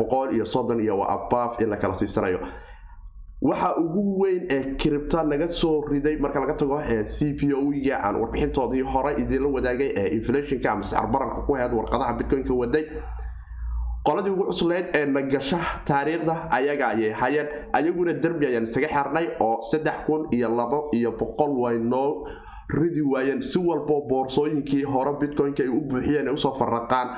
boqol 0.00 0.28
iyo 0.36 0.44
soddon 0.54 0.80
iyo 0.86 0.96
abaf 1.16 1.60
in 1.62 1.68
la 1.70 1.76
kala 1.76 1.94
siisanayo 2.02 2.40
waxa 3.48 3.68
ugu 3.82 4.02
weyn 4.20 4.42
ee 4.50 4.74
kiribta 4.80 5.22
naga 5.30 5.46
soo 5.48 5.84
riday 5.90 6.16
marka 6.24 6.40
laga 6.40 6.54
tago 6.60 6.78
c 7.16 7.32
p 7.38 7.52
o-ga 7.54 7.96
aan 8.06 8.16
warbixintoodii 8.20 8.82
hore 8.92 9.12
idinla 9.22 9.48
wadaagay 9.56 9.90
ee 10.02 10.08
inflationka 10.18 10.68
ama 10.72 10.82
sicir 10.84 11.06
baranka 11.14 11.40
ku 11.46 11.52
heed 11.54 11.72
warqadaha 11.78 12.12
bitcoin-ka 12.18 12.54
waday. 12.62 12.84
Qoladii 14.06 14.32
ugu 14.34 14.44
cusleyd 14.50 14.86
ee 14.98 15.04
nagasha 15.06 15.58
taariikhda 15.88 16.34
ayaga 16.58 16.86
ayay 16.94 17.12
hayeen 17.20 17.48
ayaguna 17.78 18.12
derbi 18.22 18.46
ayaan 18.50 18.64
isaga 18.70 18.88
xirnay 18.94 19.26
oo 19.46 19.62
saddex 19.70 19.96
kun 20.06 20.22
iyo 20.36 20.48
labo 20.58 20.88
iyo 20.98 21.10
boqol 21.20 21.52
way 21.62 21.76
noo 21.78 22.26
ridi 22.78 23.02
waayeen. 23.12 23.42
Si 23.42 23.58
walbo 23.58 24.00
boorsooyinkii 24.10 24.84
hore 24.92 25.12
bitcoin-ka 25.20 25.62
ay 25.62 25.68
u 25.70 25.80
buuxiyeen 25.90 26.28
ay 26.28 26.34
u 26.34 26.38
soo 26.38 26.54
faraqaan 26.54 27.08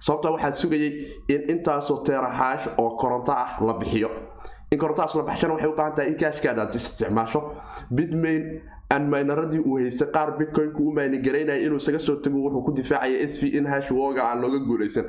sababta 0.00 0.30
waxaa 0.34 0.52
sugayay 0.52 0.92
in 1.34 1.40
intaasoo 1.54 2.02
teeraxaash 2.06 2.64
oo 2.82 2.90
koronto 3.00 3.32
ah 3.32 3.58
la 3.66 3.74
bixiyo 3.78 4.08
in 4.70 4.78
korontahaas 4.78 5.14
la 5.14 5.22
baxshana 5.22 5.54
waxay 5.54 5.68
u 5.70 5.76
baahan 5.76 5.94
tahay 5.96 6.08
in 6.12 6.16
kaashkaada 6.16 6.62
aad 6.62 6.74
isticmaasho. 6.74 7.40
Bitmain 7.90 8.60
anmaynaradii 8.90 9.58
uu 9.64 9.78
haystay 9.78 10.08
qaar 10.12 10.36
bitcoin-ku 10.38 10.88
u 10.88 10.92
maynigaraynaya 10.92 11.60
inuu 11.66 11.76
isaga 11.76 11.98
soo 11.98 12.16
tago 12.16 12.38
wuxuu 12.44 12.62
ku 12.64 12.72
difaacaya 12.72 13.18
s 13.28 13.40
v 13.42 13.46
in 13.58 13.66
hashwoga 13.66 14.22
aan 14.24 14.40
looga 14.40 14.58
guulaysan. 14.58 15.06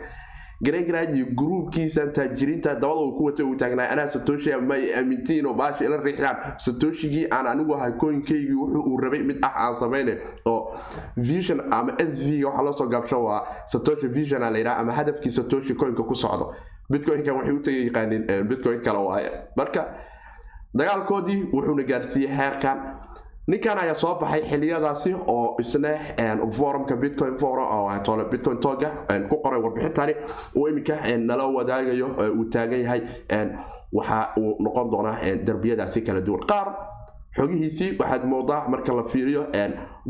Gregrad 0.62 1.16
iyo 1.16 1.26
gruubkiisan 1.40 2.12
taajiriinta 2.14 2.74
dabada 2.76 3.00
uu 3.00 3.12
ku 3.18 3.24
watay 3.26 3.46
uu 3.46 3.56
taagnaa 3.56 3.88
anaa 3.92 4.10
satoshi 4.12 4.52
ama 4.54 4.76
ay 4.76 4.92
aamintiin 4.96 5.46
oo 5.46 5.54
baasha 5.54 5.86
ila 5.86 5.98
riixdaan 6.04 6.36
satoshigii 6.60 7.28
aan 7.32 7.48
anigu 7.48 7.74
ahay 7.76 7.92
coinkaygii 8.02 8.54
wuxuu 8.62 8.84
uu 8.92 8.98
rabay 8.98 9.24
mid 9.24 9.38
ah 9.42 9.54
aan 9.68 9.76
samayne. 9.76 10.18
Oo 10.46 10.76
vision 11.18 11.62
ama 11.72 11.96
s 12.00 12.20
v 12.26 12.44
waxaa 12.44 12.64
loo 12.64 12.74
soo 12.74 12.88
gaabsho 12.90 13.24
waa 13.24 13.44
satoshi 13.72 14.08
vision 14.08 14.44
a 14.44 14.50
layidhaha 14.52 14.82
ama 14.84 14.92
hadafkii 14.92 15.32
satoshi 15.32 15.76
coinka 15.76 16.04
ku 16.04 16.16
socdo 16.16 16.52
bitcoin-kan 16.92 17.36
waxay 17.38 17.54
u 17.54 17.60
taga 17.66 17.78
yaqaaniin 17.88 18.24
bitcoin 18.50 18.82
kale 18.86 18.98
waaye 19.08 19.30
marka 19.58 19.82
dagaalkoodii 20.78 21.44
wuxuuna 21.54 21.84
gaarsiiyey 21.84 22.32
heerkan. 22.38 22.78
Ninkan 23.48 23.78
ayaa 23.78 23.94
soo 23.96 24.16
baxay 24.20 24.42
xiliyadaasi 24.42 25.14
oo 25.28 25.56
isna 25.60 25.90
forumka 26.58 26.96
bitcoin 26.96 27.38
forum 27.40 27.66
oo 27.66 28.26
bitcoin 28.32 28.58
toga 28.60 28.90
ku 29.30 29.38
qoray 29.44 29.62
warbixintani. 29.62 30.14
Uu 30.56 30.68
iminka 30.68 30.96
nala 31.18 31.48
wadaagayo 31.48 32.08
uu 32.38 32.46
taagan 32.54 32.80
yahay 32.84 33.02
waxa 33.94 34.34
uu 34.38 34.56
noqon 34.64 34.92
doonaa 34.92 35.18
derbiyadaasi 35.46 36.02
kala 36.02 36.22
duwan. 36.22 36.46
Qaar 36.48 36.68
xogihiisii 37.38 37.98
waxaad 38.00 38.24
moodaa 38.26 38.68
marka 38.70 38.94
la 38.94 39.04
fiiriyo 39.04 39.46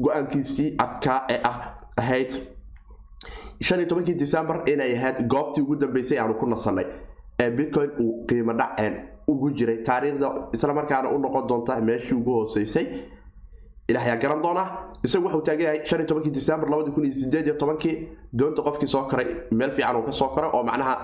go'aankiisii 0.03 0.75
adkaa 0.77 1.23
ee 1.29 1.39
ah 1.43 1.75
ahayd 1.97 2.31
shan 3.61 3.79
iyo 3.79 3.87
tobankii 3.89 4.15
december 4.15 4.63
inay 4.71 4.95
ahayd 4.97 5.27
goobtii 5.27 5.61
ugu 5.61 5.75
dambeysay 5.75 6.17
aanu 6.19 6.33
ku 6.39 6.45
nasanay 6.45 6.85
ee 7.39 7.49
bitcoin 7.51 7.91
uu 7.99 8.25
qiimo 8.27 8.53
dhac 8.53 8.79
ugu 9.27 9.51
jiray 9.57 9.83
taariikhda 9.83 10.27
islamarkaana 10.53 11.09
u 11.11 11.17
noqon 11.19 11.47
doonta 11.47 11.81
meeshii 11.81 12.15
ugu 12.17 12.31
hooseysay. 12.33 12.85
Ilaahayaa 13.89 14.17
garan 14.21 14.41
doona. 14.41 14.63
Isagu 15.03 15.25
waxuu 15.25 15.41
taagan 15.41 15.65
yahay 15.65 15.85
shan 15.85 15.99
iyo 15.99 16.07
tobankii 16.07 16.31
december 16.31 16.69
labadi 16.69 16.91
kun 16.91 17.03
iyo 17.05 17.13
sideed 17.13 17.45
iyo 17.47 17.55
tobankii. 17.61 17.95
Doonta 18.33 18.61
qofkii 18.61 18.87
soo 18.87 19.03
koray 19.07 19.27
meel 19.51 19.71
fiican 19.71 19.95
uu 19.95 20.03
ka 20.03 20.11
koray 20.35 20.49
oo 20.53 20.63
macnaha 20.63 20.95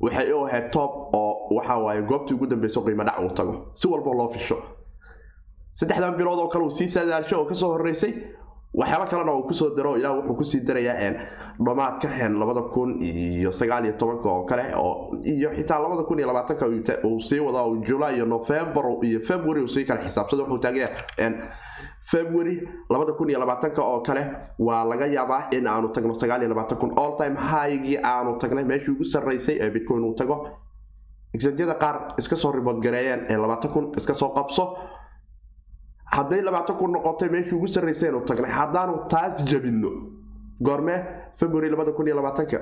waxay 0.00 0.32
u 0.32 0.44
ahayd 0.46 0.70
toob 0.72 0.90
oo 1.14 1.54
waxa 1.56 1.78
waaye 1.78 2.02
goobtii 2.02 2.34
ugu 2.34 2.46
dambeysa 2.46 2.80
qiimo 2.80 3.04
dhac 3.04 3.18
uu 3.20 3.34
tago. 3.34 3.54
Si 3.74 3.88
walba 3.88 4.10
loo 4.14 4.28
fisho. 4.30 4.56
Saddexdan 5.74 6.16
bilood 6.16 6.38
oo 6.38 6.48
kale 6.48 6.64
uu 6.64 6.70
sii 6.70 6.88
sadaalsho 6.88 7.40
oo 7.40 7.44
ka 7.44 7.54
soo 7.54 7.70
horeysay 7.72 8.12
waxyaaba 8.74 9.06
kalena 9.10 9.32
uu 9.34 9.42
ku 9.48 9.54
soo 9.54 9.74
daro 9.74 9.96
ilaa 9.96 10.12
wuxuu 10.16 10.36
ku 10.36 10.44
sii 10.44 10.60
darayaa 10.60 11.12
dhamaadka 11.58 12.08
labada 12.28 12.62
kun 12.74 13.00
iyo 13.02 13.50
sagaal 13.52 13.84
iyo 13.84 13.94
tobanka 13.98 14.28
oo 14.30 14.44
kale 14.46 14.64
iyo 15.26 15.50
xitaa 15.56 15.78
labada 15.82 16.02
kun 16.06 16.18
iyo 16.18 16.26
labaatanka 16.30 16.66
uu 17.04 17.20
sii 17.20 17.40
wadaa 17.40 17.66
july 17.88 18.14
iyo 18.16 18.26
november 18.26 18.84
iyo 19.02 19.20
february 19.20 19.60
uu 19.62 19.68
sii 19.68 19.84
xisaabsada 19.84 20.42
wuxuu 20.42 20.58
taagaya 20.58 20.88
february 22.10 22.62
labada 22.90 23.12
kun 23.18 23.30
iyo 23.30 23.38
labaatanka 23.40 23.82
oo 23.82 24.00
kale 24.06 24.22
waa 24.58 24.84
laga 24.84 25.06
yaabaa 25.06 25.48
in 25.50 25.66
aanu 25.66 25.88
tagno 25.88 26.14
sagaal 26.14 26.40
iyo 26.42 26.48
labaatan 26.54 26.78
kun. 26.78 26.92
All 26.96 27.16
time 27.18 27.36
highgii 27.36 27.98
aanu 28.04 28.38
tagnay 28.38 28.64
meeshii 28.64 28.92
ugu 28.94 29.04
sarreysay 29.04 29.58
ee 29.60 29.70
bitcoin 29.70 30.04
uu 30.04 30.14
tago 30.14 30.36
exentyada 31.34 31.74
qaar 31.74 32.14
iska 32.18 32.36
soo 32.36 32.52
ribood 32.52 32.78
gareeyeen 32.82 33.26
ee 33.30 33.36
labaatan 33.36 33.70
kun 33.72 33.92
iska 33.96 34.14
soo 34.14 34.30
qabso 34.34 34.76
hadday 36.16 36.40
labaatan 36.42 36.76
kun 36.80 36.90
noqotay 36.96 37.28
meeshii 37.34 37.54
ugu 37.58 37.68
sarreysaynu 37.74 38.20
tagnay 38.30 38.50
haddaanu 38.58 38.94
taas 39.12 39.44
jabinno 39.50 39.90
goorme 40.66 40.94
february 41.40 41.70
labada 41.70 41.92
kun 41.96 42.06
iyo 42.08 42.16
labaatanka 42.20 42.58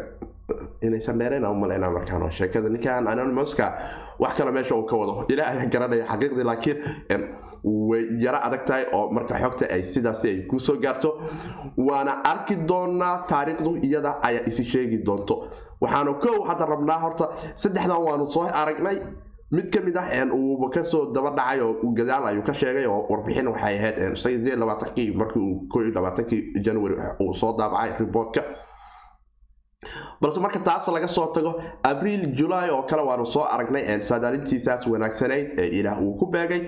inaysan 0.87 1.19
dheerayna 1.21 1.51
umaleyna 1.51 1.91
markaan 1.97 2.31
sheekada 2.39 2.69
ninkan 2.75 3.09
anonymuska 3.13 3.67
wax 4.23 4.33
kale 4.39 4.51
meesha 4.57 4.75
uu 4.77 4.87
ka 4.91 4.97
wado. 4.97 5.15
Ilaa 5.33 5.49
ayaa 5.53 5.67
garanaya 5.73 6.05
xaqiiqdii 6.11 6.45
laakiin 6.51 6.77
way 7.91 8.03
yaro 8.25 8.39
adag 8.47 8.63
tahay 8.69 8.85
oo 8.97 9.11
marka 9.17 9.35
xogta 9.43 9.65
ay 9.75 9.83
sidaasi 9.83 10.29
ay 10.33 10.39
ku 10.51 10.57
soo 10.67 10.77
gaarto. 10.85 11.11
Waana 11.89 12.13
arki 12.33 12.57
doonaa 12.71 13.27
taariikhdu 13.31 13.71
iyada 13.87 14.11
ayaa 14.29 14.45
isi 14.51 14.65
sheegi 14.65 14.99
doonto. 15.07 15.37
Waxaanu 15.83 16.13
kow 16.25 16.37
hadda 16.49 16.67
rabnaa 16.75 16.99
horta 17.05 17.27
saddexdan 17.63 18.01
waanu 18.07 18.27
soo 18.35 18.45
aragnay 18.63 18.99
mid 19.51 19.71
ka 19.73 19.81
mid 19.81 19.97
ah 19.97 20.09
uuba 20.33 20.69
ka 20.75 20.85
soo 20.85 21.13
daba 21.13 21.31
dhacay 21.39 21.61
oo 21.61 21.93
gadaal 21.99 22.27
ayuu 22.27 22.43
ka 22.43 22.53
sheegay 22.53 22.87
oo 22.87 23.07
warbixin 23.11 23.49
waxay 23.49 23.79
ahayd 23.79 23.97
markii 25.17 26.53
january 26.65 26.97
uu 27.21 27.35
soo 27.35 27.57
daabacay 27.57 27.93
reportka 27.99 28.43
balse 30.21 30.41
marka 30.41 30.59
taas 30.61 30.89
laga 30.89 31.09
soo 31.09 31.33
tago 31.33 31.61
abriil 31.83 32.35
july 32.35 32.69
oo 32.71 32.83
kale 32.83 33.03
waanu 33.03 33.27
soo 33.27 33.45
aragnay 33.45 34.01
saadaalintiisaas 34.03 34.87
wanaagsanayd 34.87 35.59
ee 35.61 35.69
ilaah 35.81 36.01
uu 36.03 36.17
ku 36.19 36.27
beegay. 36.27 36.63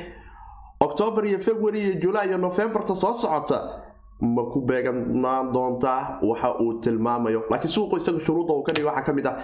Octoobar 0.81 1.25
iyo 1.27 1.39
february 1.39 1.81
iyo 1.81 1.95
july 2.01 2.29
iyo 2.29 2.39
novemberta 2.39 2.95
soo 2.95 3.15
socota 3.15 3.80
ma 4.21 4.43
ku 4.53 4.61
beeganaan 4.69 5.53
doontaa? 5.53 6.19
Waxa 6.23 6.49
uu 6.61 6.81
tilmaamayo. 6.81 7.45
Laakiin 7.51 7.73
suuqu 7.75 7.97
isaga 7.97 8.21
shuruudda 8.27 8.53
uu 8.55 8.63
ka 8.63 8.73
dhigay 8.73 8.89
waxaa 8.91 9.07
ka 9.07 9.13
mid 9.13 9.27
ah 9.27 9.37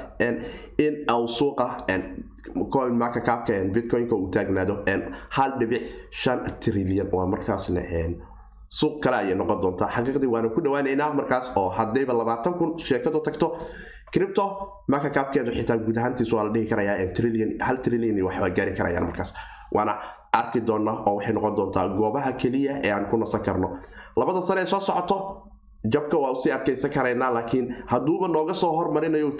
in 0.79 0.95
au 1.09 1.27
suuqa 1.29 1.87
coin 2.73 2.93
marka 2.95 3.21
kaabka 3.21 3.53
bitcoin-ka 3.75 4.15
uu 4.17 4.29
taagnaado 4.31 4.75
hal 5.37 5.51
dhibic 5.59 5.83
shan 6.11 6.39
trilyan 6.61 7.09
waa 7.13 7.27
markaasna 7.27 7.81
suuq 8.69 9.01
kale 9.03 9.17
ayay 9.17 9.35
noqon 9.35 9.61
doontaa. 9.63 9.89
Xaqiiqdii 9.95 10.31
waanu 10.35 10.51
ku 10.55 10.61
dhawaanaynaa 10.61 11.15
markaas 11.15 11.53
oo 11.57 11.69
haddayba 11.71 12.13
labaatan 12.13 12.55
kun 12.59 12.79
sheekadu 12.79 13.21
tagto 13.27 13.57
cripto 14.13 14.45
marka 14.89 15.11
kaabkeedu 15.11 15.51
xitaa 15.59 15.77
guud 15.79 15.97
ahaantiis 15.99 16.33
waa 16.33 16.45
la 16.45 16.51
dhihi 16.55 16.67
karayaa 16.71 17.07
trilyan 17.17 17.51
hal 17.67 17.77
trilyan 17.85 18.19
waxbaa 18.27 18.51
gaari 18.57 18.73
karayaan 18.79 19.05
markaas. 19.09 19.33
Waana 19.75 19.95
arki 20.33 20.61
doonaa 20.69 21.03
oo 21.07 21.15
waxay 21.17 21.33
noqon 21.35 21.55
doontaa 21.57 21.89
goobaha 21.99 22.33
keliya 22.41 22.73
ee 22.85 22.91
aan 22.93 23.07
ku 23.11 23.17
nasan 23.17 23.41
karno 23.47 23.69
labada 24.17 24.41
sane 24.43 24.61
ee 24.61 24.67
soo 24.67 24.81
socoto 24.81 25.17
jabka 25.95 26.17
waa 26.19 26.31
u 26.33 26.41
sii 26.43 26.51
adkaysan 26.53 26.91
karaynaa 26.91 27.31
laakiin 27.35 27.67
hadduuba 27.87 28.29
nooga 28.29 28.55
soo 28.55 28.73
hormarinayo 28.79 29.27
uu 29.29 29.37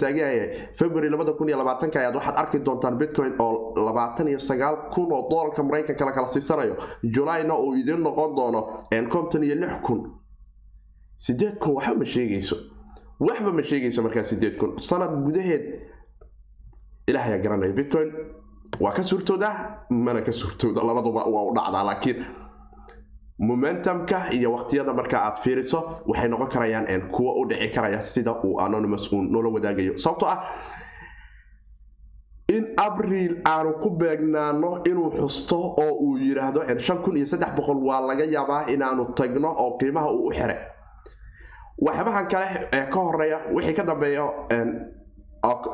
february 0.79 1.09
kun 1.37 1.49
iyo 1.49 1.57
labaatanka 1.57 1.99
ayaad 1.99 2.15
waxaad 2.15 2.37
arki 2.37 2.59
doontaan 2.65 2.97
bitcoin 2.97 3.33
oo 3.39 3.73
labaatan 3.87 4.27
iyo 4.27 4.39
sagaal 4.39 4.75
kun 4.93 5.11
oo 5.13 5.27
doolarka 5.29 5.63
maraykanka 5.63 6.05
la 6.05 6.11
kala 6.11 6.27
siisanayo. 6.27 6.75
Julayna 7.15 7.53
uu 7.57 7.73
idiin 7.75 8.01
noqon 8.03 8.35
doono 8.35 8.61
kun. 9.81 9.99
Waxba 11.75 11.95
ma 11.99 12.05
sheegayso. 12.05 12.55
Waxba 13.19 13.51
ma 13.51 13.63
sheegayso 13.63 14.01
markaa 14.01 14.23
kun. 14.59 14.71
Sanad 14.79 15.11
gudaheed 15.25 15.63
ilaah 17.07 17.25
ayaa 17.27 17.37
garanaya 17.43 17.73
bitcoin. 17.73 18.09
Waa 18.79 18.91
ka 18.93 19.03
suurtooda 19.03 19.49
mana 19.89 20.21
ka 20.21 20.31
suurtooda. 20.31 20.81
Labaduba 20.87 21.23
waa 21.33 21.43
u 21.49 21.53
dhacdaa 21.55 21.83
laakiin 21.89 22.25
momentumka 23.39 24.29
iyo 24.33 24.51
waqtiyada 24.55 24.93
marka 24.93 25.17
aad 25.21 25.37
fiiriso 25.43 26.01
waxay 26.07 26.27
noqon 26.29 26.49
karayaan 26.49 27.09
kuwa 27.11 27.33
u 27.41 27.45
dhici 27.49 27.69
karaya 27.69 28.01
sida 28.01 28.31
uu 28.43 28.59
anonymous 28.59 29.11
uu 29.13 29.21
noola 29.21 29.49
wadaagayo. 29.49 29.97
Sababtoo 29.97 30.27
ah 30.29 30.39
in 32.49 32.73
abriil 32.77 33.41
aanu 33.45 33.73
ku 33.83 33.89
beegnaano 33.89 34.81
inuu 34.89 35.11
xusto 35.19 35.55
oo 35.77 35.93
uu 36.01 36.17
yidhaahdo 36.17 36.61
waa 37.85 38.01
laga 38.07 38.23
yaabaa 38.25 38.65
inaanu 38.73 39.05
tagno 39.15 39.53
oo 39.57 39.77
qiimaha 39.77 40.09
uu 40.11 40.27
u 40.27 40.31
xiray. 40.33 40.57
Waxyaabahan 41.81 42.27
kale 42.27 42.47
ee 42.73 42.85
ka 42.89 42.99
horreeya 42.99 43.39
wixii 43.53 43.73
ka 43.73 43.83
dambeeya 43.83 44.23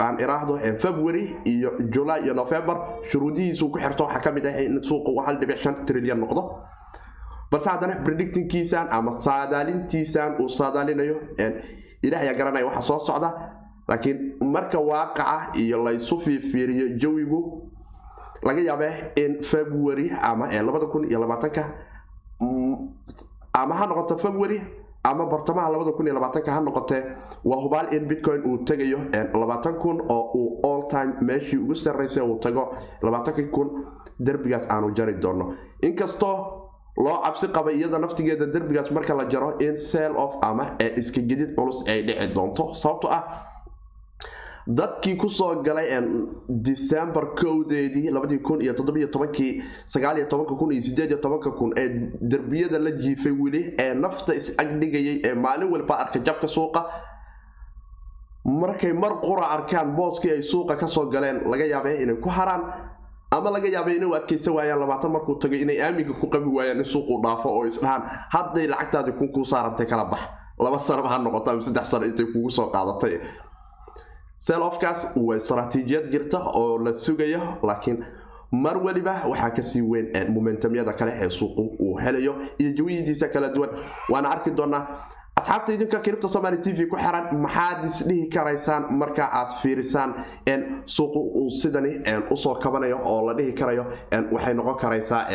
aan 0.01 0.17
iraahdo 0.20 0.58
february 0.84 1.36
iyo 1.46 1.72
july 1.93 2.20
iyo 2.25 2.34
november 2.34 2.75
shuruudihiisu 3.10 3.70
ku 3.72 3.79
xirto. 3.79 4.03
Waxaa 4.03 4.20
ka 4.22 4.32
mid 4.32 4.46
ah 4.46 4.60
in 4.60 4.84
suuqu 4.84 5.15
hal 5.25 5.38
dhibic 5.39 5.58
shan 5.63 5.86
trilyan 5.86 6.20
noqdo 6.20 6.60
balse 7.53 7.69
haddana 7.69 7.95
predictingkiisan 8.05 8.88
ama 8.98 9.12
saadaalintiisan 9.25 10.41
uu 10.41 10.50
saadaalinayo 10.60 11.15
ilaahayaa 12.03 12.33
garanaya 12.39 12.65
waxa 12.65 12.81
soo 12.89 13.00
socda. 13.00 13.29
Laakiin 13.88 14.19
marka 14.55 14.79
waaqaca 14.89 15.51
iyo 15.63 15.77
laysu 15.86 16.17
fiifiiriyo 16.25 16.88
jawigu 17.01 17.39
laga 18.48 18.62
yaabee 18.69 18.93
in 19.24 19.41
february 19.43 20.07
ama 20.22 20.48
iyo 21.10 21.19
labaatanka 21.19 21.63
ama 23.53 23.74
ha 23.75 23.86
noqoto 23.88 24.17
february 24.17 24.62
ama 25.03 25.25
bartamaha 25.25 25.69
labaatanka 26.15 26.51
ha 26.51 26.62
noqotee 26.62 27.03
waa 27.45 27.60
hubaal 27.63 27.93
in 27.93 28.07
bitcoin 28.07 28.41
uu 28.45 28.57
tegayo 28.65 29.00
kun 29.83 30.01
oo 30.10 30.31
uu 30.39 30.60
all 30.69 30.88
time 30.88 31.13
meeshii 31.22 31.57
ugu 31.60 31.75
sarraysay 31.75 32.24
uu 32.24 32.39
tago 32.39 32.75
kun 33.51 33.69
derbigaas 34.19 34.67
aanu 34.72 34.91
jari 34.95 35.13
doono. 35.22 35.53
Inkastoo 35.81 36.62
loo 36.97 37.21
cabsi 37.23 37.47
qabay 37.47 37.75
iyada 37.79 38.00
naftigeeda 38.00 38.45
derbigaas 38.53 38.91
marka 38.91 39.13
la 39.15 39.25
jaro 39.29 39.57
in 39.59 39.77
sell 39.77 40.13
off 40.17 40.35
ama 40.41 40.75
ee 40.79 40.93
iska 40.97 41.21
gedid 41.21 41.55
culus 41.55 41.83
ay 41.88 42.03
dhici 42.05 42.33
doonto. 42.35 42.73
Sababto 42.73 43.07
ah 43.12 43.23
dadkii 44.67 45.17
ku 45.17 45.27
soo 45.29 45.62
galay 45.63 45.89
december 46.47 47.25
kowdeedii 47.35 48.12
labadii 48.12 48.39
kun 48.39 48.62
iyo 48.62 48.73
toddobiyo 48.73 49.07
tobankii 49.07 49.63
sagaaliyo 49.85 50.25
tobanka 50.29 50.55
kun 50.55 50.71
iyo 50.71 50.81
sideediyo 50.81 51.17
tobanka 51.19 51.51
kun 51.51 51.73
ee 51.77 51.89
derbiyada 52.21 52.79
la 52.79 52.91
jiifay 52.91 53.31
weli 53.31 53.73
ee 53.79 53.93
nafta 53.93 54.35
is 54.35 54.53
agdhigayay 54.57 55.21
ee 55.25 55.33
maalin 55.33 55.71
walba 55.73 55.97
arka 56.00 56.19
jabka 56.19 56.47
suuqa. 56.47 56.85
Markay 58.45 58.93
mar 58.93 59.19
qura 59.21 59.47
arkaan 59.55 59.95
booskii 59.95 60.31
ay 60.31 60.41
suuqa 60.43 60.75
ka 60.75 60.88
soo 60.88 61.05
galeen 61.09 61.43
laga 61.50 61.65
yaabee 61.65 62.01
inay 62.03 62.15
ku 62.19 62.29
haraan 62.29 62.63
ama 63.35 63.49
laga 63.55 63.67
yaabay 63.75 63.95
inay 63.97 64.09
u 64.09 64.55
waayaan 64.57 64.79
labaatan 64.83 65.11
markuu 65.15 65.35
tago 65.41 65.55
inay 65.63 65.77
aaminka 65.85 66.13
ku 66.21 66.27
qabi 66.33 66.49
waayaan 66.57 66.77
in 66.81 66.85
suuquu 66.93 67.15
dhaafo 67.23 67.47
oo 67.57 67.63
isdhahaan 67.71 68.03
hadday 68.35 68.67
lacagtaadii 68.73 69.15
kun 69.19 69.29
kuu 69.35 69.45
saarantay 69.51 69.85
kala 69.91 70.05
bax. 70.11 70.21
Laba 70.59 70.79
sanaba 70.79 71.09
ha 71.09 71.17
noqoto 71.25 71.49
ama 71.51 71.61
saddex 71.67 71.85
sano 71.91 72.05
intay 72.05 72.25
kugu 72.33 72.49
soo 72.57 72.67
qaadatay. 72.75 73.15
Selofkaas 74.37 74.99
waa 75.15 75.35
istaraatiijiyad 75.37 76.11
jirta 76.11 76.39
oo 76.53 76.77
la 76.85 76.93
sugayo 76.93 77.41
laakiin 77.63 78.03
mar 78.51 78.77
weliba 78.85 79.13
waxaa 79.31 79.49
ka 79.55 79.61
sii 79.63 79.81
weyn 79.81 80.07
momentumyada 80.35 80.93
kale 80.93 81.11
ee 81.23 81.29
suuqu 81.29 81.61
uu 81.79 81.97
helayo 82.03 82.35
iyo 82.59 82.71
jawiyidiisa 82.77 83.27
kala 83.33 83.49
duwan. 83.49 83.69
Waana 84.09 84.29
arki 84.29 84.51
doonaa 84.51 84.81
asxaabta 85.35 85.73
idinka 85.73 85.99
kiribta 85.99 86.29
somaali 86.29 86.57
t 86.61 86.71
v 86.77 86.85
ku 86.85 86.95
xiran 86.95 87.33
maxaad 87.41 87.85
isdhihi 87.89 88.29
karaysaan 88.29 88.83
marka 89.01 89.25
aad 89.39 89.57
fiirisaan 89.61 90.13
suuqu 90.85 91.19
uu 91.19 91.49
sidani 91.49 91.91
u 92.31 92.35
soo 92.37 92.55
kabanayo 92.55 92.99
oo 93.03 93.25
la 93.27 93.33
dhihi 93.33 93.53
karayo 93.53 93.85
waxay 94.31 94.53
noqon 94.53 94.77
karaysaa 94.77 95.25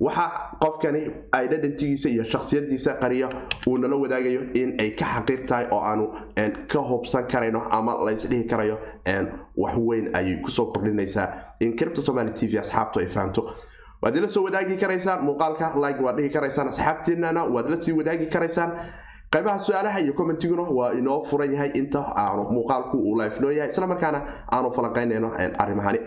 waxa 0.00 0.56
qofkani 0.62 1.02
identitigiisa 1.44 2.08
iyo 2.08 2.24
shaksiyadiisa 2.24 2.94
qariya 3.02 3.28
uu 3.68 3.76
nala 3.78 3.96
wadaagayo 3.96 4.40
in 4.54 4.80
ay 4.80 4.90
ka 4.96 5.04
xaqiiq 5.04 5.46
tahay 5.48 5.66
oo 5.70 5.80
aanu 5.84 6.06
ka 6.72 6.80
hubsan 6.80 7.28
karayno 7.28 7.60
ama 7.70 7.92
laysdhihi 8.04 8.44
karayo 8.48 8.78
wax 9.56 9.76
weyn 9.76 10.16
ayay 10.16 10.40
ku 10.42 10.50
soo 10.50 10.66
kordhinaysaa 10.72 11.28
in 11.60 11.76
kiribta 11.76 12.00
somaali 12.02 12.32
t 12.32 12.46
v 12.48 12.58
asxaabtu 12.58 13.00
ay 13.00 13.06
fahamto. 13.06 13.52
Waad 14.02 14.16
ila 14.16 14.28
soo 14.28 14.42
wadaagi 14.42 14.76
karaysaan 14.80 15.22
muuqaalka 15.24 15.76
like 15.78 16.00
waad 16.02 16.16
dhihi 16.16 16.30
karaysaan 16.32 16.68
asxaabtiinana 16.68 17.44
waad 17.54 17.68
la 17.70 17.76
sii 17.82 17.92
wadaagi 17.92 18.26
karaysaan 18.26 18.70
qaybaha 19.34 19.58
su'aalaha 19.66 19.98
iyo 20.04 20.12
commentiguna 20.20 20.62
waa 20.78 20.92
inoo 21.00 21.18
furan 21.30 21.52
yahay 21.56 21.70
inta 21.80 22.00
aanu 22.24 22.42
muuqaalku 22.56 22.96
uu 23.08 23.16
life 23.20 23.40
noo 23.42 23.50
yahay 23.58 23.70
isla 23.72 23.86
markaana 23.92 24.18
aanu 24.56 24.68
falanqaynayno 24.76 25.28
arrimahani 25.62 26.00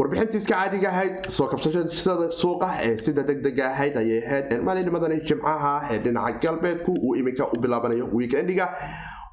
warbixintiiska 0.00 0.54
caadiga 0.54 0.88
ahayd 0.92 1.16
soo 1.36 1.46
kabsashada 1.52 2.26
suuqa 2.40 2.68
ee 2.88 2.96
sida 3.06 3.22
degdega 3.30 3.64
ahayd 3.72 3.94
ayay 4.02 4.20
ahayd 4.28 4.50
maalinimadani 4.68 5.18
jimcaha 5.30 5.72
ee 5.94 5.98
dhinaca 6.04 6.38
galbeedku 6.44 6.92
uu 7.06 7.14
iminka 7.20 7.44
u 7.54 7.60
bilaabanayo 7.64 8.06
weekendiga 8.18 8.66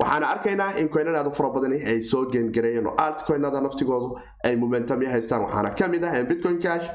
waxaana 0.02 0.26
arkaynaa 0.34 0.72
in 0.82 0.88
koynanaadu 0.96 1.32
fara 1.38 1.50
badani 1.56 1.78
ay 1.92 2.00
soo 2.12 2.24
geengareeyeen 2.34 2.88
oo 2.92 2.96
altcoinada 3.06 3.62
naftigoodu 3.68 4.10
ay 4.48 4.56
momentum 4.64 5.00
haystaan. 5.14 5.42
Waxaana 5.46 5.70
ka 5.80 5.88
mid 5.94 6.04
ah 6.10 6.14
bitcoin 6.32 6.58
cash 6.66 6.88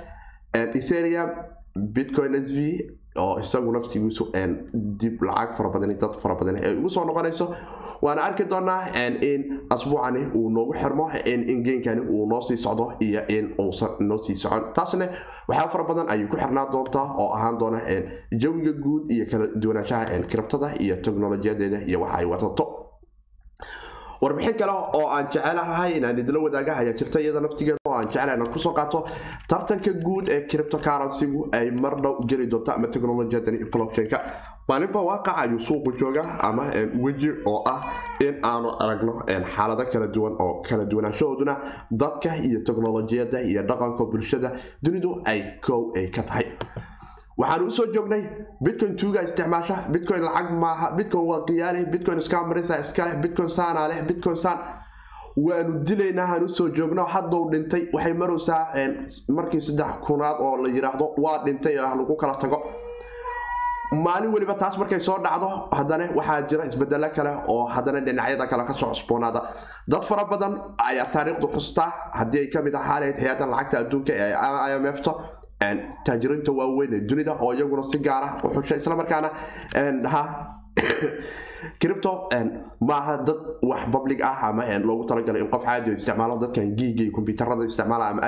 ethereum 0.79 1.31
bitcoin 1.97 2.35
s 2.45 2.49
v 2.57 2.61
oo 3.19 3.39
isagu 3.41 3.73
naftigiisu 3.73 4.25
dib 5.01 5.23
lacag 5.23 5.57
fara 5.57 5.69
badan 5.75 5.97
dad 6.03 6.15
fara 6.23 6.35
badan 6.35 6.57
ay 6.57 6.77
ugu 6.79 6.91
soo 6.91 7.05
noqonayso. 7.05 7.47
Waana 8.03 8.23
arki 8.29 8.45
doonaa 8.45 8.81
in 9.23 9.41
asbuucani 9.71 10.23
uu 10.35 10.51
noogu 10.51 10.73
xirmo 10.75 11.09
in 11.27 11.63
geenkani 11.65 12.01
uu 12.01 12.27
noo 12.31 12.41
sii 12.43 12.57
socdo 12.57 12.93
iyo 13.01 13.23
in 13.29 13.55
uusan 13.61 13.91
noo 14.01 14.19
sii 14.23 14.35
socon. 14.37 14.73
Taasna 14.75 15.07
waxaa 15.49 15.69
fara 15.73 15.85
badan 15.85 16.07
ayay 16.13 16.27
ku 16.27 16.37
xirnaa 16.37 16.67
doontaa 16.73 17.07
oo 17.23 17.33
ahaan 17.37 17.59
doona 17.59 17.81
jawiga 18.43 18.73
guud 18.85 19.11
iyo 19.11 19.25
kala 19.31 19.47
duwanaanshaha 19.63 20.19
kiribtada 20.31 20.69
iyo 20.85 20.97
teknolojiyadeeda 20.97 21.79
iyo 21.89 22.01
waxa 22.01 22.19
ay 22.19 22.25
wadato. 22.33 22.65
Warbixin 24.23 24.55
kale 24.59 24.73
oo 24.73 25.07
aan 25.15 25.27
jecelahay 25.33 25.93
inaan 25.99 26.19
idila 26.19 26.39
wadaaga 26.41 26.77
ayaa 26.81 26.93
jirta 26.99 27.21
iyada 27.21 27.41
naftigeeda 27.41 27.79
aan 27.99 28.07
jecelahay 28.09 28.37
inaan 28.37 28.53
ku 28.53 28.59
soo 28.59 28.73
qaato 28.79 29.05
tartanka 29.49 29.93
guud 30.07 30.29
ee 30.29 30.41
cryptocurrency-gu 30.51 31.49
ay 31.59 31.71
mar 31.71 31.95
dhow 32.05 32.15
geli 32.31 32.47
doonto 32.47 32.73
ama 32.73 32.87
technolojiyadan 32.89 33.57
blockchain-ka. 33.73 34.19
Maalinba 34.69 35.01
waaqac 35.09 35.37
ayuu 35.43 35.61
suuqu 35.61 35.91
jooga 36.01 36.23
ama 36.49 36.65
weji 37.05 37.31
oo 37.47 37.63
ah 37.69 37.81
in 38.27 38.35
aanu 38.51 38.71
aragno 38.83 39.13
xaalado 39.55 39.85
kala 39.93 40.07
duwan 40.15 40.35
oo 40.41 40.63
kala 40.69 40.85
duwanaanshahooduna 40.85 41.55
dadka 41.91 42.31
iyo 42.49 42.61
teknolojiyada 42.69 43.43
iyo 43.51 43.63
dhaqanka 43.69 44.05
bulshada 44.13 44.53
dunidu 44.83 45.21
ay 45.27 45.41
kow 45.67 45.93
ay 45.97 46.07
ka 46.11 46.23
tahay. 46.23 46.47
Waxaanu 47.39 47.67
u 47.67 47.71
soo 47.71 47.87
joognay 47.95 48.23
bitcoin 48.65 48.97
tuuga 48.97 49.21
isticmaasha 49.23 49.77
bitcoin 49.93 50.23
lacag 50.23 50.51
maaha 50.63 50.87
bitcoin 50.97 51.27
waa 51.31 51.45
qiyaale 51.49 51.85
bitcoin 51.93 52.21
scamarisa 52.23 52.79
iskaleh 52.81 53.17
bitcoin 53.23 53.49
saana 53.49 53.89
leh 53.89 54.01
bitcoin 54.09 54.37
san 54.37 54.59
waanu 55.37 55.83
dilaynaa 55.87 56.29
aan 56.35 56.45
u 56.45 56.49
soo 56.49 56.69
joogno 56.69 57.05
hadduu 57.15 57.51
dhintay 57.53 57.83
waxay 57.93 58.13
maraysaa 58.15 58.63
markii 59.37 59.61
saddex 59.61 59.93
kunaad 60.07 60.37
oo 60.41 60.57
la 60.63 60.69
yidhaahdo 60.77 61.07
waa 61.25 61.39
dhintay 61.45 61.79
ah 61.79 61.95
lagu 61.97 62.17
kala 62.17 62.35
tago. 62.43 62.59
Maalin 64.05 64.33
weliba 64.35 64.55
taas 64.55 64.79
markay 64.79 64.99
soo 65.01 65.19
dhacdo 65.25 65.49
haddana 65.79 66.05
waxaa 66.19 66.43
jira 66.51 66.65
isbedelo 66.67 67.09
kale 67.17 67.33
oo 67.49 67.67
haddana 67.75 68.01
dhinacyada 68.07 68.47
kale 68.47 68.65
ka 68.69 68.75
soo 68.75 68.89
cusboonaada. 68.95 69.41
Dad 69.89 70.03
fara 70.05 70.25
badan 70.25 70.53
ayaa 70.89 71.07
taariikhdu 71.15 71.49
xustaa. 71.55 71.89
Haddii 72.19 72.41
ay 72.41 72.47
ka 72.55 72.63
mid 72.63 72.75
ahaa 72.75 73.01
lahayd 73.01 73.19
hay'addan 73.23 73.51
lacagta 73.51 73.79
adduunka 73.79 74.13
ee 74.13 74.35
i 74.69 74.79
m 74.79 74.87
f 74.87 75.01
ta 75.03 75.13
taajiriinta 76.07 76.53
waaweyn 76.53 76.93
ee 76.95 77.01
dunida 77.11 77.33
oo 77.41 77.53
iyaguna 77.55 77.83
si 77.83 77.99
gaara 77.99 78.29
u 78.45 78.49
xusha 78.55 78.77
islamarkaana 78.77 79.31
cripto 81.81 82.29
maaha 82.81 83.17
dad 83.27 83.37
wax 83.63 83.83
public 83.93 84.21
ah 84.23 84.49
ama 84.49 84.65
loogu 84.79 85.05
talagalay 85.09 85.43
in 85.43 85.49
qof 85.51 85.65
caadi 85.65 85.91
isticmaalo 85.93 86.39
dadkan 86.43 86.75
giiga 86.77 87.11
kombyuutarada 87.17 87.65
isticmaala 87.65 88.09
ama 88.09 88.21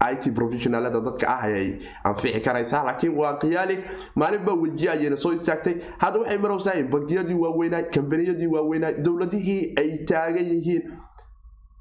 i 0.00 0.14
t 0.16 0.30
professionalada 0.30 1.00
dadka 1.00 1.26
ah 1.28 1.42
ayay 1.44 1.78
anfici 2.04 2.40
karaysaa. 2.40 2.84
Laakiin 2.84 3.14
waa 3.18 3.34
qiyaali 3.42 3.78
maalinba 4.14 4.52
wejiye 4.54 4.90
ayayna 4.90 5.16
soo 5.16 5.32
istaagtay. 5.32 5.74
Hadda 5.98 6.18
waxay 6.20 6.38
maraysaa 6.38 6.82
bangiyadii 6.92 7.34
waaweynaa 7.34 7.82
kambaniyadii 7.94 8.46
waaweynaa 8.46 8.92
dowladihii 8.92 9.74
ay 9.78 10.04
taagan 10.08 10.46
yihiin. 10.54 10.82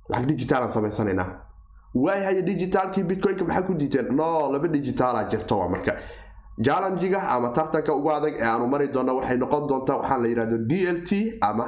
Lacag 0.10 0.28
digitaalan 0.28 0.70
samaysanaynaa 0.70 1.28
waayahay 1.96 2.42
digitaalkii 2.42 3.04
bitcoin-ka? 3.04 3.46
Maxaa 3.46 3.62
ku 3.68 3.74
diiteen? 3.74 4.16
No 4.16 4.52
laba 4.52 4.68
digitaala 4.68 5.24
jirta 5.32 5.56
waa 5.56 5.70
marka 5.70 5.94
jallenjiga 6.58 7.20
ama 7.30 7.50
tartanka 7.54 7.94
ugu 7.96 8.10
adag 8.12 8.36
ee 8.40 8.46
aanu 8.48 8.68
mari 8.68 8.88
doona 8.88 9.14
waxay 9.14 9.38
noqon 9.38 9.68
doontaa 9.70 9.98
waxaa 10.02 10.18
la 10.24 10.28
yidhahdo 10.28 10.58
d 10.70 10.74
l 10.96 10.98
t 11.04 11.40
ama 11.42 11.66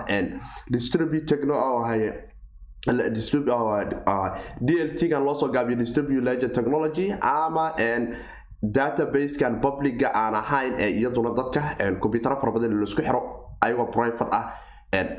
d 4.62 4.70
l 4.88 4.96
t 4.96 5.08
gan 5.12 5.24
loosoo 5.26 5.50
gaabiyo 5.52 5.78
distribute 5.78 6.24
legend 6.24 6.54
technology 6.54 7.12
ama 7.22 7.74
databasekan 8.64 9.60
publica 9.62 10.08
aan 10.14 10.34
ahayn 10.36 10.74
ee 10.80 10.90
iyaduna 11.00 11.32
dadka 11.40 11.62
combyutaro 12.02 12.40
fara 12.42 12.52
badan 12.52 12.86
xiro 12.86 13.22
ayagoo 13.62 13.86
private 13.92 14.26
ah 14.32 14.46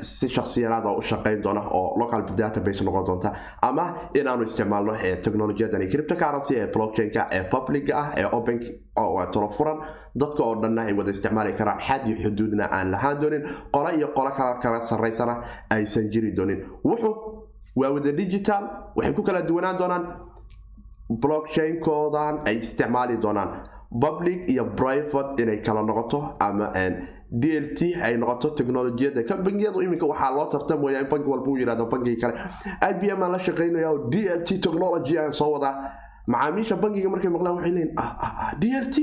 si 0.01 0.27
shaksiyanaada 0.29 0.89
u 0.97 1.01
shaqayn 1.01 1.41
doona 1.43 1.61
oo 1.71 1.93
local 1.99 2.23
database 2.37 2.81
noqon 2.83 3.05
doonta 3.05 3.33
ama 3.61 3.93
inaanu 4.15 4.43
isticmaalno 4.43 4.93
technolojiyadan 5.23 5.87
cryptocurrency 5.91 6.55
ee 6.57 6.67
blockchain-ka 6.73 7.27
ee 7.31 7.43
publica 7.51 7.93
ah 7.97 8.07
ee 8.17 8.25
open 8.31 8.59
tolo 9.33 9.49
furan. 9.49 9.77
Dadka 10.15 10.43
oo 10.43 10.55
dhanna 10.61 10.81
ay 10.81 10.93
wada 10.93 11.11
isticmaali 11.11 11.53
karaan 11.53 11.79
xad 11.79 12.07
iyo 12.07 12.17
xuduudna 12.23 12.65
aan 12.71 12.91
lahaan 12.91 13.21
doonin. 13.21 13.43
Qole 13.71 13.91
iyo 13.97 14.07
qolo 14.17 14.31
kala 14.31 14.57
kala 14.59 15.43
aysan 15.69 16.09
jiri 16.11 16.31
doonin. 16.35 16.65
Wuxuu 16.83 17.13
waa 17.75 17.91
wada 17.93 18.11
digital 18.11 18.63
waxay 18.95 19.13
ku 19.13 19.23
kala 19.23 19.41
duwanaan 19.41 19.77
doonaan. 19.77 20.03
Blockchain-koodan 21.09 22.41
ay 22.47 22.57
isticmaali 22.57 23.17
doonaan. 23.21 23.69
Public 24.01 24.49
iyo 24.49 24.65
private 24.75 25.41
inay 25.41 25.61
kala 25.61 25.81
noqoto 25.83 26.35
ama 26.39 26.73
d 27.31 27.43
l 27.61 27.65
ay 28.01 28.17
noqoto 28.17 28.49
technolojiyada 28.57 29.21
bangiyadu 29.45 29.81
iminka 29.85 30.05
waxaa 30.05 30.33
loo 30.33 30.49
tartamaya 30.49 30.99
in 31.01 31.07
bangi 31.09 31.27
walba 31.29 31.49
u 31.51 31.57
yihahdo 31.57 31.85
bangiga 31.85 32.27
kale. 32.27 32.33
I 32.81 32.93
b 32.93 33.03
m 33.13 33.21
aan 33.23 33.31
la 33.31 33.37
shaqaynaya 33.39 33.91
oo 33.93 34.09
d 34.09 34.25
l 34.27 34.43
t 34.43 34.57
technology 34.59 35.17
aan 35.17 35.31
soo 35.31 35.53
wadaa. 35.53 35.93
Macaamiisha 36.27 36.75
bangiga 36.81 37.09
markay 37.09 37.29
maqlaan 37.29 37.55
waxay 37.57 37.71
leeyiin 37.71 37.93
d 38.59 38.63
l 38.81 38.85
t 38.89 38.97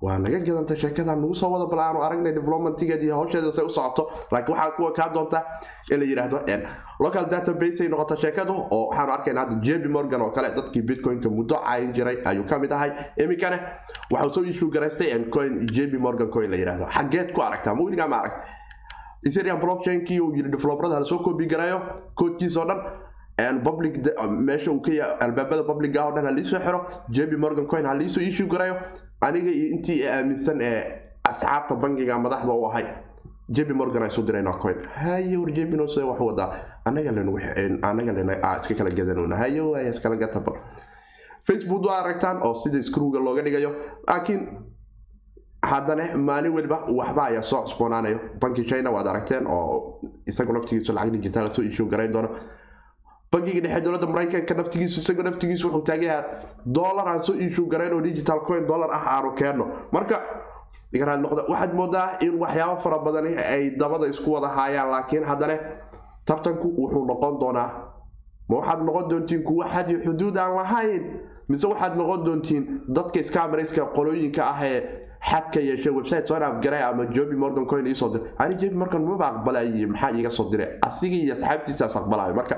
waa 0.00 0.18
naga 0.18 0.38
gadanta 0.40 0.76
sheekada 0.76 1.14
nagu 1.14 1.34
soo 1.34 1.50
wada 1.52 1.66
bal 1.70 1.80
aanu 1.86 2.00
aragnay 2.02 2.32
developmentigeed 2.32 3.02
iyo 3.02 3.14
hawsheeda 3.20 3.52
say 3.52 3.64
u 3.64 3.68
socoto. 3.70 4.08
Laakiin 4.32 4.56
waxaa 4.56 4.70
kuwa 4.76 4.92
kaa 4.92 5.08
doonta 5.14 5.44
in 5.90 6.00
la 6.00 6.06
yidhaahdo 6.06 6.38
local 7.00 7.26
database 7.28 7.80
ay 7.82 7.88
noqota 7.88 8.16
sheekadu 8.16 8.52
oo 8.70 8.88
waxaanu 8.88 9.12
arkayna 9.12 9.40
hadda 9.40 9.56
jb 9.66 9.86
morgan 9.96 10.20
oo 10.22 10.30
kale 10.30 10.48
dadkii 10.56 10.82
bitcoin-ka 10.82 11.28
muddo 11.28 11.56
cayin 11.66 11.92
jiray 11.92 12.16
ayuu 12.24 12.44
ka 12.48 12.58
mid 12.58 12.72
ahay. 12.72 12.90
Iminkane 13.22 13.58
waxau 14.10 14.32
soo 14.34 14.44
issue 14.44 14.70
garaystay 14.70 15.12
coin 15.30 15.66
jb 15.66 16.00
morgan 16.00 16.30
coin 16.30 16.50
la 16.50 16.56
yidhaahdo 16.56 16.86
xageed 16.96 17.32
ku 17.34 17.42
aragtaa 17.42 17.74
ma 17.74 17.82
weligaa 17.84 18.08
ma 18.08 18.16
arag. 18.22 18.32
Ethereum 19.26 19.60
blockchain-kii 19.60 20.20
uu 20.20 20.32
yidhi 20.36 20.48
developerada 20.50 20.94
hala 20.94 21.04
soo 21.06 21.18
copy 21.18 21.46
garayo 21.46 21.80
koodkiisa 22.14 22.60
oo 22.60 22.66
dhan 22.70 23.60
public 23.64 24.00
meesha 24.48 24.70
uu 24.72 24.80
ka 24.80 24.92
albaabada 25.20 25.62
publica 25.64 26.06
oo 26.08 26.12
dhan 26.16 26.24
ha 26.24 26.32
liisoo 26.32 26.58
xiro 26.64 26.80
jb 27.10 27.36
morgan 27.38 27.66
coin 27.66 27.84
ha 27.86 27.94
liisoo 27.94 28.20
issue 28.22 28.46
garayo 28.48 28.76
aniga 29.26 29.50
iyo 29.50 29.66
intii 29.74 29.98
aaminsan 30.14 30.58
ee 30.62 30.80
asxaabta 31.30 31.74
bangiga 31.82 32.18
madaxda 32.18 32.52
u 32.52 32.64
ahay 32.68 32.86
jb 33.56 33.70
morgan 33.80 34.02
ay 34.06 34.10
soo 34.10 34.22
dirayna 34.28 34.52
coin 34.62 34.78
haye 35.02 35.36
war 35.36 35.50
wax 36.10 36.20
wadaa 36.28 36.48
anaga 36.84 37.10
iska 38.58 38.74
kala 38.78 38.90
gadanona 38.90 39.36
haye 39.42 39.60
waaya 39.60 39.90
iskala 39.94 40.16
gatabal 40.16 40.56
facebook 41.48 41.82
waa 41.88 41.98
aragtaan 42.04 42.38
oo 42.46 42.54
sida 42.54 42.82
screwga 42.82 43.18
looga 43.26 43.42
dhigayo. 43.42 43.70
Laakiin 44.08 44.42
haddana 45.62 46.04
maalin 46.16 46.52
weliba 46.56 46.78
waxba 46.98 47.22
ayaa 47.30 47.42
soo 47.42 47.62
cusboonaanayo. 47.64 48.18
Banki 48.40 48.64
china 48.70 48.90
waad 48.90 49.06
aragteen 49.12 49.46
oo 49.46 50.00
isagu 50.26 50.52
naftigiisu 50.52 50.92
lacag 50.92 51.12
digital 51.12 51.48
soo 51.54 51.62
issue 51.62 51.86
garayn 51.92 52.12
doono 52.12 52.28
bankiga 53.32 53.60
dhexe 53.62 53.80
dowladda 53.84 54.06
maraykanka 54.06 54.54
naftigiisu 54.54 55.00
isagoo 55.00 55.22
naftigiisu 55.22 55.66
wuxuu 55.68 55.82
taagayaa 55.86 56.24
dollar 56.66 57.08
aan 57.08 57.20
soo 57.22 57.34
issue 57.34 57.66
garayn 57.68 57.92
oo 57.94 58.00
digital 58.00 58.40
coin 58.46 58.66
dollar 58.66 58.90
ah 58.90 59.04
aanu 59.16 59.34
keenno 59.38 59.66
marka 59.92 60.18
waxaad 61.48 61.74
moodaa 61.74 62.18
in 62.26 62.34
waxyaabo 62.42 62.80
fara 62.82 62.98
badan 62.98 63.26
ay 63.54 63.70
dabada 63.78 64.06
isku 64.10 64.32
wada 64.32 64.48
haayaan 64.48 64.90
laakiin 64.90 65.24
haddana 65.24 65.58
tartanku 66.26 66.68
wuxuu 66.78 67.04
noqon 67.06 67.38
doonaa. 67.40 67.70
Ma 68.48 68.56
waxaad 68.56 68.82
noqon 68.82 69.08
doontiin 69.10 69.42
kuwa 69.44 69.66
xad 69.68 69.88
xuduud 70.04 70.36
aan 70.36 70.54
lahayn? 70.56 71.02
Mise 71.48 71.66
waxaad 71.66 71.96
noqon 71.96 72.24
doontiin 72.24 72.80
dadka 72.88 73.22
scamarayska 73.22 73.84
qolooyinka 73.94 74.42
ah 74.42 74.64
ee 74.66 74.82
xadka 75.30 75.60
yeesha 75.60 75.90
website 75.92 76.26
soo 76.26 76.34
afgaray 76.34 76.82
ama 76.82 77.06
jobi 77.14 77.36
morgan 77.36 77.66
coin 77.66 77.86
iisoo 77.86 78.08
dir. 78.12 78.20
Ani 78.38 78.54
jobi 78.58 78.74
morgan 78.76 79.04
maba 79.06 79.26
aqbalay 79.28 79.86
maxaa 79.86 80.10
iiga 80.18 80.30
soo 80.30 80.50
diray 80.50 80.78
asigii 80.82 81.22
iyo 81.24 81.34
asxaabtiisaas 81.34 81.96
aqbalayo 81.96 82.34
marka 82.34 82.56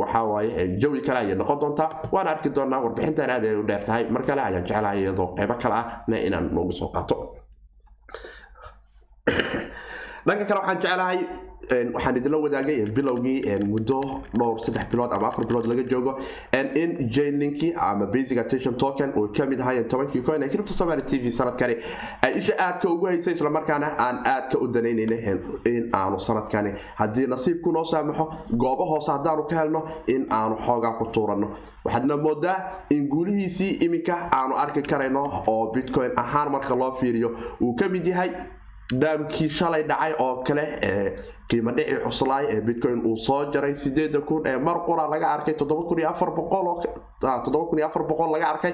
waxa 0.00 0.20
waaye 0.24 0.78
jawi 0.80 1.00
kale 1.06 1.18
ayay 1.18 1.34
noqon 1.34 1.58
doontaa 1.60 1.90
waan 2.12 2.28
arki 2.28 2.48
doonaa 2.56 2.80
warbixintan 2.84 3.30
aad 3.30 3.44
ay 3.44 3.56
u 3.56 3.62
dheer 3.68 3.82
tahay 3.84 4.04
mar 4.10 4.22
kale 4.28 4.40
ayaan 4.42 4.64
jeclahay 4.68 4.98
iyadoo 5.02 5.28
qeybo 5.36 5.54
kale 5.62 5.74
ahna 5.74 6.16
inaan 6.26 6.46
noogu 6.54 6.72
soo 6.72 6.88
qaato. 6.94 7.16
Dhanka 10.26 10.44
kale 10.48 10.58
waxaan 10.60 10.80
jeclahay 10.84 11.18
waxaan 11.70 12.16
idinla 12.16 12.38
wadaagay 12.38 12.84
bilowgii 12.96 13.58
muddo 13.66 14.00
dhowr 14.38 14.58
saddex 14.64 14.86
bilood 14.90 15.12
ama 15.12 15.28
afar 15.28 15.44
bilood 15.46 15.66
laga 15.66 15.82
joogo. 15.90 16.18
In 16.52 17.08
jainlinkii 17.10 17.72
ama 17.76 18.06
basic 18.06 18.38
attention 18.38 18.74
token 18.76 19.12
uu 19.16 19.28
ka 19.36 19.46
mid 19.46 19.60
ahaayeen 19.60 19.88
tobankii 19.88 20.22
coin 20.22 20.42
ee 20.42 20.48
cripto 20.48 20.72
somali 20.72 21.02
t 21.02 21.18
v 21.18 21.30
sanadkani. 21.30 21.76
Ay 22.22 22.38
isha 22.38 22.54
aadka 22.58 22.88
ugu 22.88 23.06
haysay 23.06 23.34
islamarkaana 23.34 23.96
aan 23.98 24.18
aadka 24.26 24.58
u 24.58 24.66
danaynayna 24.68 25.16
in 25.64 25.90
aanu 25.94 26.20
sanadkani. 26.20 26.72
Haddii 26.96 27.26
nasiibku 27.26 27.72
noo 27.72 27.84
saamaxo 27.84 28.28
goobo 28.56 28.84
hoose 28.84 29.10
haddaanu 29.10 29.44
ka 29.48 29.56
helno 29.60 29.82
in 30.06 30.26
aanu 30.30 30.56
xoogaa 30.66 30.92
ku 30.98 31.06
tuuranno 31.12 31.48
waxaadna 31.84 32.16
moodaa 32.16 32.58
in 32.90 33.08
guulihiisii 33.08 33.72
iminka 33.84 34.14
aanu 34.32 34.54
arki 34.54 34.82
karayno 34.82 35.24
oo 35.46 35.72
bitcoin 35.72 36.12
ahaan 36.16 36.50
marka 36.52 36.74
loo 36.76 36.92
fiiriyo 37.00 37.30
uu 37.60 37.74
ka 37.74 37.88
mid 37.88 38.06
yahay 38.06 38.30
dhaamkii 39.00 39.48
shalay 39.48 39.82
dhacay 39.82 40.12
oo 40.18 40.42
kale 40.46 40.64
qiimo 41.50 41.70
dhici 41.76 41.94
cuslaay 42.04 42.44
ee 42.54 42.60
bitcoin 42.68 42.98
uu 43.10 43.16
soo 43.26 43.40
jaray 43.54 43.74
sideeda 43.84 44.20
kun 44.28 44.42
ee 44.52 44.58
mar 44.68 44.78
qura 44.86 45.04
laga 45.14 45.26
arkay 45.36 45.54
laga 48.34 48.46
arkay 48.54 48.72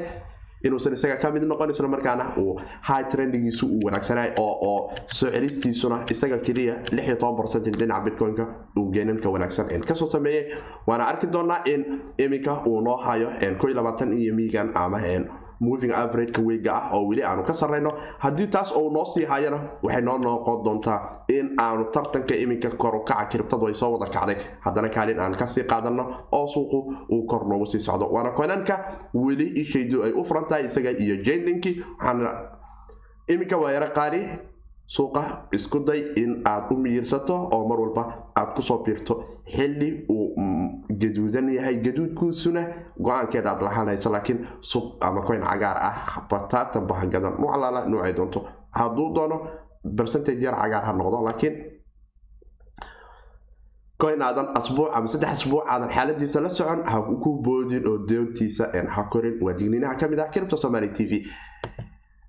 inuusan 0.66 0.92
isaga 0.94 1.16
ka 1.22 1.30
mid 1.34 1.42
noqon 1.50 1.70
isla 1.74 1.88
markaana 1.94 2.24
uu 2.42 2.52
high 2.88 3.04
trendigiisu 3.12 3.66
uu 3.66 3.80
wanaagsanay 3.86 4.28
oo 4.44 4.52
oo 4.70 4.78
soo 5.06 5.30
celistiisuna 5.34 5.96
isaga 6.14 6.38
keliya 6.46 6.74
dhinaca 7.80 8.04
bitcoin-ka 8.06 8.44
uu 8.78 8.86
geenanka 8.94 9.28
wanaagsan 9.34 9.66
ka 9.88 9.94
soo 10.00 10.06
sameeyey 10.16 10.44
waana 10.86 11.04
arki 11.12 11.26
doonaa 11.34 11.60
in 11.72 11.80
iminka 12.24 12.54
uu 12.66 12.80
noo 12.80 12.96
hayo 13.06 13.28
iyo 14.20 14.34
miigan 14.38 14.70
ama 14.74 14.98
moving 15.66 15.92
averageka 16.00 16.40
weyga 16.48 16.72
ah 16.78 16.90
oo 16.96 17.02
weli 17.08 17.22
aanu 17.22 17.42
ka 17.48 17.54
sarrayno. 17.60 17.90
Haddii 18.24 18.46
taas 18.54 18.70
uu 18.80 18.90
noo 18.90 19.04
sii 19.14 19.24
hayana 19.30 19.58
waxay 19.82 20.02
noo 20.02 20.18
noqon 20.18 20.62
doontaa 20.64 20.98
in 21.36 21.46
aanu 21.64 21.84
tartanka 21.94 22.34
iminka 22.42 22.70
korukaca 22.82 23.24
kiribtadu 23.30 23.66
ay 23.70 23.74
soo 23.74 23.90
wada 23.94 24.06
kacday. 24.14 24.36
Haddana 24.64 24.88
kaalin 24.88 25.20
aan 25.20 25.34
ka 25.40 25.46
sii 25.46 25.64
qaadano 25.72 26.04
oo 26.32 26.46
suuqu 26.54 26.78
uu 27.14 27.26
kor 27.30 27.42
noogu 27.48 27.66
sii 27.72 27.80
socdo. 27.80 28.06
Waana 28.14 28.30
koynanka 28.38 28.74
weli 29.14 29.46
ishaydu 29.62 30.02
ay 30.04 30.12
u 30.12 30.24
furan 30.24 30.46
tahay 30.48 30.64
isaga 30.66 30.90
iyo 31.04 31.16
jainlinki 31.26 31.72
waxaana 31.98 32.30
iminka 33.28 33.56
waa 33.56 33.72
yaro 33.72 33.88
qaali 33.94 34.20
suuqa 34.94 35.22
isku 35.56 35.78
day 35.88 36.00
in 36.22 36.30
aad 36.52 36.70
u 36.72 36.76
miyirsato 36.84 37.34
oo 37.54 37.62
mar 37.68 37.78
walba 37.84 38.02
aad 38.40 38.50
ku 38.56 38.62
soo 38.62 38.78
biirto 38.84 39.14
xilli 39.54 39.90
uu 40.14 40.26
gaduudan 41.02 41.48
yahay 41.56 41.76
gaduudkuusuna 41.86 42.62
go'aankeed 43.04 43.46
aad 43.46 43.60
lahanayso 43.66 44.10
laakiin 44.14 44.40
suuq 44.70 44.86
ama 45.06 45.20
coyn 45.28 45.42
cagaar 45.50 45.78
ah 45.88 45.96
bataatan 46.30 46.86
bahagadan 46.90 47.34
nucalaala 47.40 47.80
nuucay 47.90 48.12
doonto. 48.18 48.40
Hadduu 48.78 49.08
doono 49.14 49.36
percentage 49.96 50.42
yar 50.44 50.54
cagaar 50.62 50.84
ha 50.86 50.92
noqdo 50.92 51.18
laakiin 51.28 51.54
coyn 54.02 54.22
aadan 54.22 54.48
asbuuc 54.58 54.90
ama 54.96 55.08
saddex 55.12 55.30
asbuuc 55.36 55.64
aadan 55.72 55.90
xaaladiisa 55.96 56.40
la 56.44 56.50
socon 56.50 56.80
ha 56.92 56.98
ku 57.22 57.30
boodin 57.44 57.86
oo 57.90 57.98
doontiisa 58.08 58.64
ha 58.94 59.02
korin 59.12 59.36
waa 59.44 59.54
digniinaha 59.58 59.94
ka 60.00 60.08
mid 60.08 60.18
ah 60.20 60.28
cripto 60.34 60.56
somali 60.56 60.88
t 60.96 61.06
v 61.10 61.12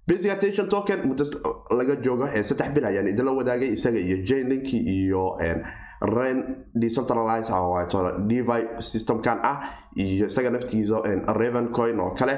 attention 0.07 0.67
token 0.69 0.99
muddo 1.07 1.23
laga 1.71 1.95
joogo 2.01 2.27
saddex 2.27 2.69
bil 2.75 2.85
ayaan 2.85 3.07
idinla 3.07 3.31
wadaagay 3.31 3.69
isaga 3.73 3.99
iyo 3.99 4.17
jainlink 4.25 4.73
iyo 4.73 5.37
ren 6.01 6.65
decentralize 6.75 7.49
devi 8.27 8.81
systemkan 8.81 9.39
ah 9.43 9.57
iyo 9.95 10.25
isaga 10.27 10.49
naftigiisa 10.49 11.01
raven 11.33 11.71
coin 11.71 11.99
oo 11.99 12.11
kale 12.15 12.35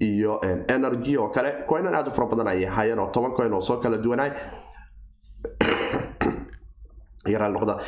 iyo 0.00 0.40
energy 0.68 1.16
oo 1.16 1.28
kale 1.30 1.64
coinan 1.68 1.94
aad 1.94 2.08
u 2.08 2.14
fara 2.14 2.26
badan 2.26 2.48
ayay 2.48 2.66
hayeen 2.66 2.98
oo 2.98 3.10
toban 3.14 3.32
coin 3.32 3.52
oo 3.52 3.62
soo 3.62 3.78
kala 3.80 3.96
duwanaay 3.98 4.30
yaraalnoqda 7.26 7.78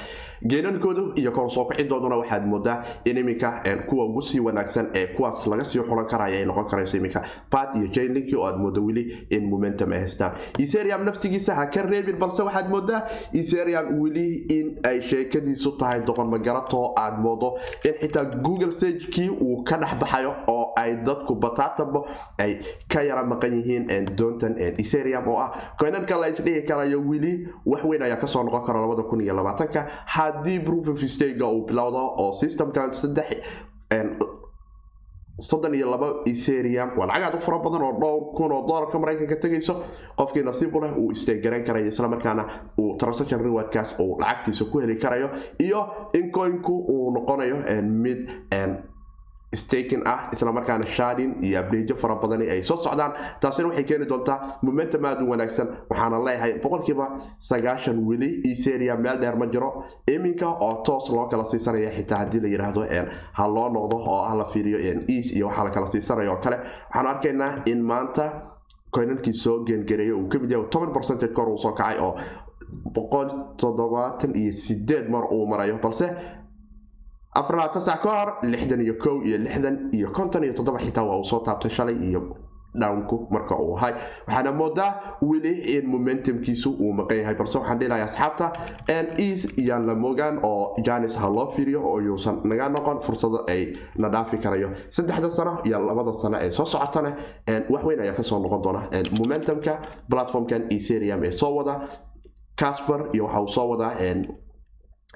geenankoodu 0.45 1.13
iyo 1.17 1.33
kor 1.33 1.51
soo 1.51 1.65
kicidooduna 1.65 2.17
waxaad 2.17 2.47
moodaa 2.47 2.83
in 3.05 3.17
iminka 3.17 3.63
kuwa 3.89 4.05
ugu 4.07 4.23
sii 4.23 4.41
wanaagsan 4.41 4.91
ee 4.95 5.07
kuwaas 5.17 5.47
laga 5.47 5.65
sii 5.65 5.81
xulan 5.81 6.07
karaya 6.07 6.39
ay 6.39 6.45
noqon 6.45 6.67
karayso 6.69 6.97
iminka. 6.97 7.23
Pat 7.51 7.77
iyo 7.77 7.87
jainlink 7.89 8.33
oo 8.37 8.45
aad 8.47 8.59
moodo 8.59 8.85
weli 8.85 9.27
in 9.31 9.49
momentum 9.51 9.93
ay 9.93 9.99
haystaan. 9.99 10.33
Etherium 10.59 11.05
naftigiisa 11.05 11.55
ha 11.55 11.67
ka 11.67 11.83
reebin 11.83 12.19
balse 12.19 12.43
waxaad 12.43 12.69
moodaa 12.71 13.03
etherium 13.35 14.01
weli 14.01 14.47
in 14.51 14.79
ay 14.85 15.01
sheekadiisu 15.03 15.77
tahay 15.79 16.01
doqon 16.03 16.33
aad 16.97 17.19
moodo 17.21 17.57
in 17.85 17.95
xitaa 17.95 18.25
google 18.43 18.73
sagekii 18.73 19.29
uu 19.31 19.63
ka 19.65 19.77
dhex 19.79 19.95
baxayo 20.01 20.35
oo 20.47 20.73
ay 20.77 20.97
dadku 20.97 21.35
bataatanba 21.35 22.03
ay 22.39 22.61
ka 22.89 23.03
yara 23.03 23.25
maqan 23.25 23.55
yihiin 23.55 24.07
doontan 24.17 24.55
etherium 24.59 25.29
oo 25.29 25.39
ah. 25.39 25.53
Koynanka 25.79 26.17
la 26.21 26.29
isdhihi 26.29 26.63
karayo 26.67 27.01
weli 27.01 27.49
wax 27.67 27.85
weyn 27.85 28.03
ayaa 28.03 28.17
ka 28.17 28.27
soo 28.27 28.43
noqon 28.43 28.65
kara 28.67 28.81
labada 28.81 29.03
kun 29.03 29.21
iyo 29.21 29.35
labaatanka 29.35 29.87
haddii 30.27 30.59
proof 30.67 30.89
of 30.95 31.01
stake 31.17 31.43
uu 31.43 31.65
bilowdo 31.69 32.03
oo 32.23 32.33
systemkan 32.33 32.91
soddon 35.39 35.75
iyo 35.75 35.91
laba 35.91 36.07
etherium 36.27 36.91
waa 36.99 37.07
lacag 37.07 37.25
aad 37.25 37.35
u 37.37 37.41
fara 37.45 37.59
badan 37.65 37.83
oo 37.83 37.93
dhowr 38.01 38.23
kun 38.37 38.53
oo 38.57 38.63
doolarka 38.69 38.99
maraykanka 38.99 39.37
tegayso 39.37 39.75
qofkii 40.19 40.43
nasiib 40.49 40.75
u 40.77 40.81
leh 40.81 40.93
uu 40.97 41.15
stake 41.15 41.41
garan 41.45 41.65
karayo 41.65 41.87
islamarkaana 41.93 42.45
uu 42.81 42.97
transaction 42.97 43.41
rewardkaas 43.45 43.91
uu 44.01 44.17
lacagtiisa 44.21 44.65
ku 44.73 44.79
heli 44.81 44.97
karayo 44.97 45.29
iyo 45.61 45.81
in 46.15 46.31
coinku 46.33 46.75
uu 46.95 47.11
noqonayo 47.17 47.57
mid 47.83 48.21
staking 49.57 50.03
ah 50.07 50.29
islamarkaana 50.33 50.87
shardin 50.87 51.31
iyo 51.43 51.59
abdeejo 51.61 51.97
fara 51.97 52.15
badani 52.23 52.47
ay 52.51 52.63
soo 52.63 52.77
socdaan. 52.77 53.13
Taasina 53.41 53.69
waxay 53.69 53.85
keeni 53.85 54.07
doontaa 54.07 54.59
momentum 54.63 55.05
aad 55.05 55.21
wanaagsan. 55.31 55.69
Waxaana 55.91 56.19
leeyahay 56.27 56.53
boqolkiiba 56.65 57.07
sagaashan 57.51 57.99
weli 58.09 58.31
etherium 58.51 59.01
meel 59.03 59.19
dheer 59.21 59.37
ma 59.37 59.47
jiro. 59.47 59.71
Iminka 60.15 60.49
oo 60.67 60.83
toos 60.87 61.09
loo 61.11 61.27
kala 61.29 61.45
siisanaya 61.45 61.91
xitaa 61.97 62.19
haddii 62.19 62.41
la 62.41 62.49
yidhaahdo 62.49 62.83
ha 63.39 63.49
loo 63.49 63.69
noqdo 63.77 63.97
oo 63.97 64.21
ah 64.31 64.35
la 64.37 64.45
fiiriyo 64.53 64.79
eas 64.79 65.33
iyo 65.37 65.47
waxaa 65.49 65.65
la 65.65 65.71
kala 65.71 65.87
siisanaya 65.87 66.31
oo 66.33 66.41
kale. 66.45 66.57
Waxaan 66.89 67.07
arkaynaa 67.07 67.53
in 67.67 67.81
maanta 67.83 68.25
coinankii 68.95 69.33
soo 69.33 69.65
geengareeya 69.65 70.15
uu 70.17 70.29
ka 70.29 70.39
mid 70.39 70.51
yahay 70.53 70.69
toban 70.71 70.93
percentage 70.93 71.33
kor 71.33 71.49
uu 71.49 71.59
soo 71.59 71.73
kacay 71.73 71.99
oo 72.01 72.13
boqol 72.95 73.29
toddobaatan 73.61 74.33
iyo 74.37 74.53
sideed 74.53 75.09
mar 75.11 75.25
uu 75.33 75.47
marayo 75.47 75.79
balse 75.83 76.07
afarlabaatan 77.41 77.83
sac 77.89 78.03
hor 78.05 78.29
lixdan 78.53 78.81
iyo 78.87 78.95
kow 79.05 79.17
iyo 79.29 79.39
lixdan 79.45 79.77
iyo 79.97 80.09
konton 80.17 80.45
iyo 80.45 80.53
toddoba 80.59 80.79
xitaa 80.85 81.05
waa 81.09 81.19
uu 81.21 81.25
soo 81.25 81.41
taabtay 81.47 81.71
shalay 81.71 81.97
iyo 82.09 82.23
downku 82.83 83.17
marka 83.33 83.57
uu 83.57 83.77
ahay. 83.77 83.93
Waxaana 84.29 84.53
moodaa 84.53 84.91
weli 85.23 85.53
in 85.77 85.85
momentumkiisu 85.89 86.71
uu 86.85 86.93
maqan 86.93 87.19
yahay 87.21 87.35
balse 87.35 87.57
waxaan 87.59 87.79
dhilahay 87.81 88.03
asxaabta 88.05 88.47
eth 88.97 89.45
iyaan 89.63 89.87
la 89.89 89.95
mogaan 89.95 90.41
oo 90.51 90.77
janis 90.87 91.17
ha 91.17 91.29
loo 91.37 91.47
fiiriyo 91.55 91.81
oo 91.91 91.99
yuusan 92.07 92.37
naga 92.45 92.69
noqon 92.69 93.01
fursado 93.07 93.39
ay 93.49 93.63
na 93.97 94.09
dhaafi 94.09 94.39
karayo. 94.45 94.69
Saddexda 94.91 95.31
sano 95.31 95.53
iyo 95.65 95.79
labada 95.89 96.13
sano 96.13 96.37
ee 96.45 96.51
soo 96.51 96.65
socotana 96.67 97.11
waxweyn 97.73 98.01
ayaa 98.05 98.15
ka 98.17 98.23
soo 98.23 98.39
noqon 98.45 98.63
doona. 98.63 98.81
Momentumka 99.19 99.73
platformkan 100.11 100.63
ethereum 100.71 101.25
ee 101.25 101.33
soo 101.33 101.55
wada 101.57 101.75
casper 102.61 103.01
iyo 103.15 103.25
waxa 103.25 103.41
uu 103.41 103.49
soo 103.49 103.69
wadaa 103.73 103.93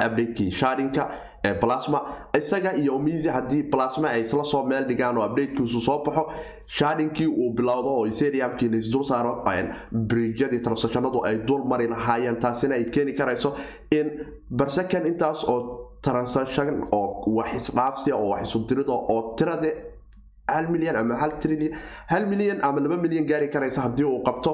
updatekii 0.07 0.51
shardinka 0.51 1.03
ee 1.45 1.55
plasma. 1.55 2.01
Isaga 2.39 2.73
iyo 2.77 2.99
mizi 2.99 3.29
haddii 3.29 3.63
plasma 3.73 4.09
ay 4.09 4.21
isla 4.23 4.45
soo 4.45 4.63
meel 4.67 4.85
dhigaan 4.89 5.19
oo 5.19 5.27
updatekiisu 5.27 5.81
soo 5.81 5.99
baxo 6.05 6.25
shardhinkii 6.67 7.27
uu 7.27 7.53
bilowdo 7.57 7.89
oo 7.99 8.07
ethereumkii 8.07 8.69
laisdul 8.69 9.05
saaro 9.05 9.45
bridjadii 9.93 10.61
transactionadu 10.61 11.25
ay 11.25 11.39
dul 11.47 11.65
mari 11.65 11.89
lahaayeen 11.89 12.37
taasina 12.41 12.75
ay 12.75 12.85
keeni 12.85 13.13
karayso 13.13 13.55
in 13.91 14.11
barsakan 14.51 15.07
intaas 15.07 15.45
oo 15.49 15.59
transaction 16.03 16.87
oo 16.93 17.25
wax 17.37 17.55
isdhaafsiya 17.55 18.17
oo 18.17 18.29
wax 18.31 18.43
isu 18.49 18.59
dirida 18.69 18.93
oo 18.93 19.35
tirade 19.37 19.71
hal 20.55 20.67
milyan 20.75 20.97
ama 20.97 21.15
hal 21.23 21.33
trilyan 21.43 21.73
hal 22.13 22.27
milyan 22.33 22.59
ama 22.63 22.81
laba 22.81 22.97
milyan 23.05 23.27
gaari 23.31 23.49
karaysa 23.55 23.81
haddii 23.87 24.05
uu 24.05 24.23
qabto 24.29 24.53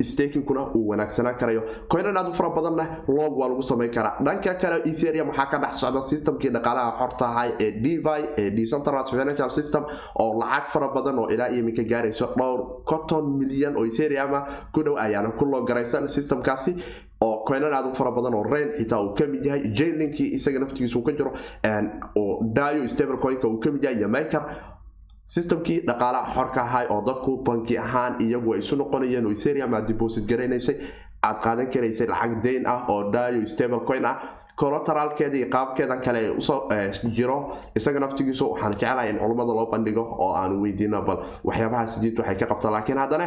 stakinkuna 0.00 0.62
uu 0.74 0.88
wanaagsanaan 0.88 1.36
karayo. 1.38 1.62
Coinan 1.88 2.16
aad 2.16 2.28
u 2.30 2.34
fara 2.34 2.50
badanna 2.50 2.84
log 3.08 3.36
waa 3.38 3.48
lagu 3.48 3.62
samayn 3.62 3.90
karaa. 3.90 4.16
Dhanka 4.24 4.54
kale 4.54 4.82
ethereum 4.90 5.28
waxaa 5.28 5.46
ka 5.50 5.58
dhex 5.58 5.74
socda 5.80 6.00
systemkii 6.02 6.50
dhaqaalaha 6.50 6.98
xorta 6.98 7.24
ahay 7.26 7.50
ee 7.60 7.70
devi 7.84 8.26
ee 8.38 8.50
decentralized 8.50 9.10
financial 9.18 9.50
system 9.50 9.84
oo 10.20 10.38
lacag 10.40 10.70
fara 10.72 10.88
badan 10.94 11.18
oo 11.18 11.28
ilaa 11.28 11.48
iminka 11.58 11.82
gaarayso 11.84 12.26
dhowr 12.36 12.84
conton 12.84 13.24
milyan 13.38 13.76
oo 13.76 13.84
ethereum 13.86 14.34
ku 14.74 14.82
dhow 14.82 14.96
ayaana 14.98 15.30
ku 15.38 15.44
loo 15.44 15.62
garaysan 15.64 16.08
systemkaasi 16.08 16.76
oo 17.20 17.44
coinan 17.48 17.72
aad 17.72 17.86
u 17.90 17.94
fara 17.94 18.10
badan 18.10 18.34
oo 18.34 18.42
rain 18.42 18.68
xitaa 18.78 19.00
uu 19.02 19.14
ka 19.14 19.26
mid 19.26 19.46
yahay 19.46 19.62
jalinkii 19.78 20.28
isaga 20.36 20.58
naftigiisa 20.58 20.98
uu 20.98 21.02
ka 21.08 21.12
jiro 21.12 21.32
oo 22.16 22.42
dio 22.54 22.88
stable 22.88 23.16
coinka 23.22 23.48
uu 23.48 23.58
ka 23.60 23.70
mid 23.70 23.84
yahay 23.84 23.98
iyo 23.98 24.08
maker 24.08 24.42
systemkii 25.26 25.80
dhaqaalaha 25.86 26.34
xorka 26.34 26.60
ahay 26.62 26.86
oo 26.90 27.00
dadku 27.06 27.42
banki 27.44 27.78
ahaan 27.78 28.20
iyagu 28.20 28.54
isu 28.54 28.76
noqonayeen 28.76 29.26
oo 29.26 29.32
ethereum 29.32 29.74
aad 29.74 29.86
deposit 29.88 30.24
garanaysay 30.28 30.76
aad 31.22 31.38
qaadan 31.44 31.70
karaysay 31.70 32.06
lacag 32.06 32.42
dayn 32.44 32.66
ah 32.66 32.84
oo 32.88 33.10
dio 33.12 33.46
stable 33.46 33.80
coin 33.86 34.04
ah. 34.04 34.16
Collateralkeeda 34.56 35.36
iyo 35.36 35.46
qaabkeeda 35.48 35.96
kale 36.04 36.30
u 36.38 36.42
soo 36.42 36.68
jiro 37.16 37.56
isaga 37.74 38.00
naftigiisu 38.00 38.50
waxaan 38.52 38.72
jecelahay 38.76 39.08
in 39.10 39.18
culummada 39.18 39.52
loo 39.56 39.66
bandhigo 39.72 40.02
oo 40.18 40.34
aan 40.36 40.60
weydiino 40.60 41.02
bal 41.02 41.18
waxyaabahaas 41.44 41.96
diid 42.02 42.18
waxay 42.18 42.36
ka 42.36 42.46
qabta 42.46 42.70
laakiin 42.70 42.98
haddana 42.98 43.26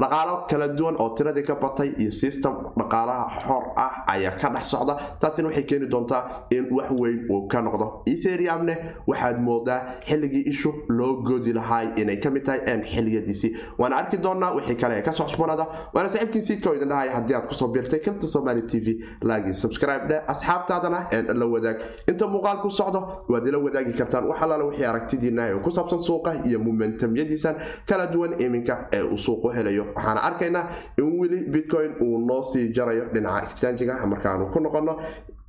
dhaqaalo 0.00 0.44
kala 0.48 0.68
duwan 0.76 0.96
oo 1.00 1.14
tiradii 1.16 1.42
ka 1.42 1.54
batay 1.56 1.88
iyo 1.98 2.12
system 2.12 2.52
dhaqaalaha 2.76 3.40
xor 3.46 3.62
ah 3.76 4.04
ayaa 4.12 4.36
ka 4.40 4.50
dhex 4.52 4.66
socda 4.68 4.96
taasina 5.20 5.48
waxay 5.48 5.64
keeni 5.64 5.86
doontaa 5.88 6.44
in 6.52 6.68
wax 6.70 6.90
weyn 6.90 7.24
uu 7.30 7.48
ka 7.48 7.62
noqdo. 7.62 8.02
Ethereumne 8.06 8.76
waxaad 9.06 9.40
moodaa 9.40 9.80
xilligii 10.04 10.44
ishu 10.52 10.72
loo 10.88 11.22
goodi 11.24 11.52
lahaay 11.52 11.88
inay 11.96 12.18
ka 12.20 12.30
mid 12.30 12.44
tahay 12.44 12.60
n 12.76 12.82
xiliyadiisii 12.84 13.52
waana 13.78 13.96
arki 13.96 14.18
doonaa 14.18 14.52
wixii 14.54 14.76
kale 14.76 14.98
ee 14.98 15.02
ka 15.02 15.12
socosbanada 15.12 15.66
waana 15.94 16.10
saaxiibkiin 16.10 16.44
siidka 16.44 16.70
oo 16.70 16.74
idin 16.76 16.88
dhahay 16.88 17.08
haddii 17.08 17.34
aad 17.34 17.48
ku 17.48 17.54
soo 17.54 17.68
biirtay 17.68 18.00
kabta 18.00 18.26
somali 18.26 18.62
t 18.68 18.80
v. 18.84 19.00
Laagii 19.22 19.54
subscribe 19.54 20.08
dhe 20.08 20.20
asxaabtaadana 20.28 21.08
la 21.34 21.46
wadaag. 21.46 21.80
Inta 22.08 22.28
muuqaal 22.28 22.60
ku 22.60 22.68
socdo 22.70 23.24
waad 23.32 23.48
ila 23.48 23.58
wadaagi 23.64 23.92
kartaan 23.96 24.28
wax 24.28 24.44
wixii 24.44 24.84
aragtidiina 24.84 25.48
ee 25.48 25.58
ku 25.64 25.70
saabsan 25.70 26.02
suuqa 26.02 26.44
iyo 26.44 26.58
momentumyadiisan 26.60 27.56
kala 27.88 28.06
duwan 28.12 28.36
iminka 28.40 28.88
ee 28.92 29.02
uu 29.02 29.16
suuqu 29.18 29.48
helayo 29.56 29.85
waxaana 29.94 30.20
arkaynaa 30.28 30.64
in 30.98 31.08
weli 31.20 31.38
bitcoin 31.54 31.92
uu 32.02 32.18
noo 32.28 32.42
sii 32.42 32.72
jarayo 32.76 33.04
dhinaca 33.14 33.44
exchangiga 33.46 34.06
markaanu 34.06 34.46
ku 34.52 34.60
noqono 34.60 34.94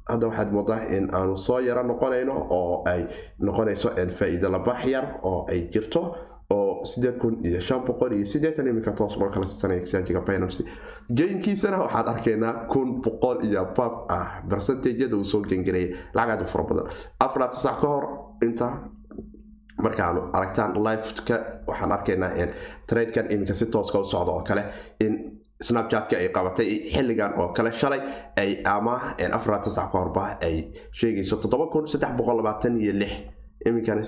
hadda 0.09 0.27
waxaad 0.27 0.51
moodaa 0.51 0.81
in 0.97 1.09
aanu 1.13 1.37
soo 1.37 1.59
yaro 1.59 1.83
noqonayno 1.83 2.35
oo 2.49 2.83
ay 2.91 3.01
noqonayso 3.39 3.89
faa-iido 4.19 4.49
labax 4.49 4.85
yar 4.93 5.05
oo 5.23 5.45
ay 5.49 5.59
jirto 5.73 6.01
oo 6.55 6.85
sideed 6.85 7.17
kun 7.21 7.33
iyo 7.45 7.59
shan 7.61 7.81
boqol 7.87 8.11
iyo 8.13 8.25
sideetan 8.25 8.67
iminka 8.67 8.91
toos 8.91 9.17
loo 9.19 9.29
geynkiisana 11.17 11.77
waxaad 11.83 12.07
arkaynaa 12.09 12.53
kun 12.71 13.01
boqol 13.01 13.43
iyo 13.43 13.65
bab 13.77 13.93
ah 14.09 14.41
percentageyada 14.49 15.15
uu 15.17 15.23
soo 15.25 15.41
gengarayay 15.41 15.95
lacagaad 16.13 16.41
u 16.43 16.47
fara 16.47 16.63
badan. 16.69 16.87
Afar 17.19 17.49
tisac 17.49 17.79
ka 17.81 17.87
hor 17.87 18.05
inta 18.43 18.67
markaanu 19.83 20.21
aragtaan 20.33 20.73
liveka 20.85 21.35
waxaan 21.67 21.91
arkaynaa 21.91 22.31
tradekan 22.87 23.31
iminka 23.33 23.53
si 23.53 23.65
tooska 23.65 23.99
u 23.99 24.05
socda 24.05 24.31
oo 24.31 24.43
kale 24.43 24.63
in 25.05 25.13
snapchatka 25.61 26.15
ay 26.17 26.29
qabatay 26.29 26.67
xilligan 26.93 27.33
oo 27.39 27.47
kale 27.57 27.71
shalay 27.71 28.01
ay 28.41 28.61
ama 28.65 28.95
afar 29.37 29.59
tisac 29.63 29.91
ka 29.91 29.97
horba 29.99 30.37
ay 30.41 30.55
sheegayso 30.91 31.35
iminkana 33.67 34.03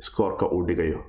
skoorka 0.00 0.46
uu 0.52 0.62
dhigayo. 0.66 1.00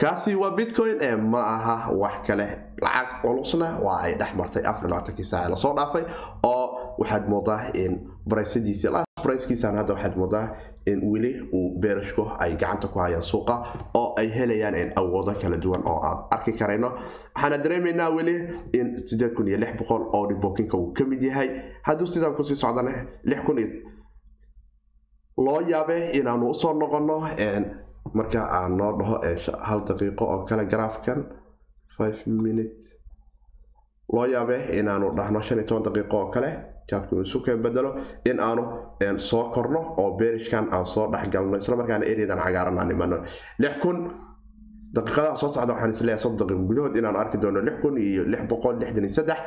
Kaasi 0.00 0.34
waa 0.36 0.50
bitcoin 0.56 0.98
ee 1.02 1.16
ma 1.16 1.40
aha 1.54 1.92
wax 1.92 2.26
kale. 2.26 2.46
Lacag 2.82 3.08
culusna 3.22 3.78
waa 3.84 4.00
ay 4.06 4.14
dhex 4.14 4.32
martay 4.34 4.62
afar 4.64 4.88
saace 5.24 5.48
la 5.50 5.56
soo 5.56 5.74
dhaafay 5.76 6.04
oo 6.42 6.96
waxaad 6.98 7.28
moodaa 7.28 7.60
in 7.74 7.92
baraysyadiisii 8.28 8.90
last 8.90 9.06
brayskiisan 9.22 9.76
hadda 9.76 9.92
waxaad 9.94 10.16
moodaa 10.16 10.46
weli 11.12 11.30
uu 11.52 11.78
beerashku 11.80 12.22
ay 12.38 12.52
gacanta 12.56 12.88
ku 12.88 12.98
hayaan 12.98 13.22
suuqa 13.22 13.54
oo 13.94 14.14
ay 14.18 14.28
helayaan 14.30 14.92
awoodo 14.96 15.32
kala 15.40 15.56
duwan 15.56 15.82
oo 15.86 15.98
aan 16.08 16.18
arki 16.30 16.52
karayno. 16.52 16.88
Waxaana 17.34 17.58
dareemaynaa 17.64 18.10
weli 18.16 18.34
in 18.78 18.96
oo 20.16 20.26
dhibokinka 20.28 20.76
uu 20.76 20.92
ka 20.92 21.04
mid 21.04 21.22
yahay. 21.22 21.48
Hadduu 21.82 22.06
sidaan 22.06 22.34
ku 22.36 22.44
sii 22.44 22.56
socdana 22.56 22.92
loo 25.38 25.60
yaabe 25.68 26.10
inaanu 26.18 26.50
u 26.50 26.54
soo 26.54 26.72
noqono 26.72 27.20
marka 28.14 28.40
aan 28.58 28.76
noo 28.76 28.92
dhaho 28.98 29.16
hal 29.68 29.80
daqiiqo 29.88 30.24
oo 30.24 30.44
kale 30.48 30.64
garaafkan 30.66 31.24
loo 34.12 34.26
yaabe 34.26 34.56
inaanu 34.78 35.10
dhahno 35.16 35.40
daqiiqo 35.86 36.16
oo 36.22 36.30
kale 36.30 36.50
jaadku 36.90 37.22
isu 37.26 37.38
keen 37.44 37.62
bedelo 37.62 37.90
in 38.30 38.38
aanu 38.40 38.62
soo 39.18 39.50
korno 39.54 39.80
oo 39.98 40.16
berishkan 40.18 40.68
aan 40.72 40.86
soo 40.86 41.06
dhexgalno 41.12 41.56
islamarkaana 41.62 42.04
ereadan 42.12 42.38
cagaaran 42.44 42.78
aan 42.78 42.90
kun 43.82 43.96
daqiiqadaha 44.94 45.36
soo 45.40 45.52
socda 45.52 45.72
waxaan 45.74 45.90
is 45.90 46.00
leeyahay 46.00 46.22
soddon 46.22 46.46
daqiiqo 46.48 46.66
gudahood 46.70 46.96
inaan 46.96 47.16
arki 47.22 47.38
doono 47.42 47.60
lix 47.66 47.76
kun 47.82 47.94
iyo 47.98 48.22
lix 48.32 48.42
boqol 48.50 48.74
lixdan 48.80 49.04
iyo 49.04 49.12
saddex 49.18 49.40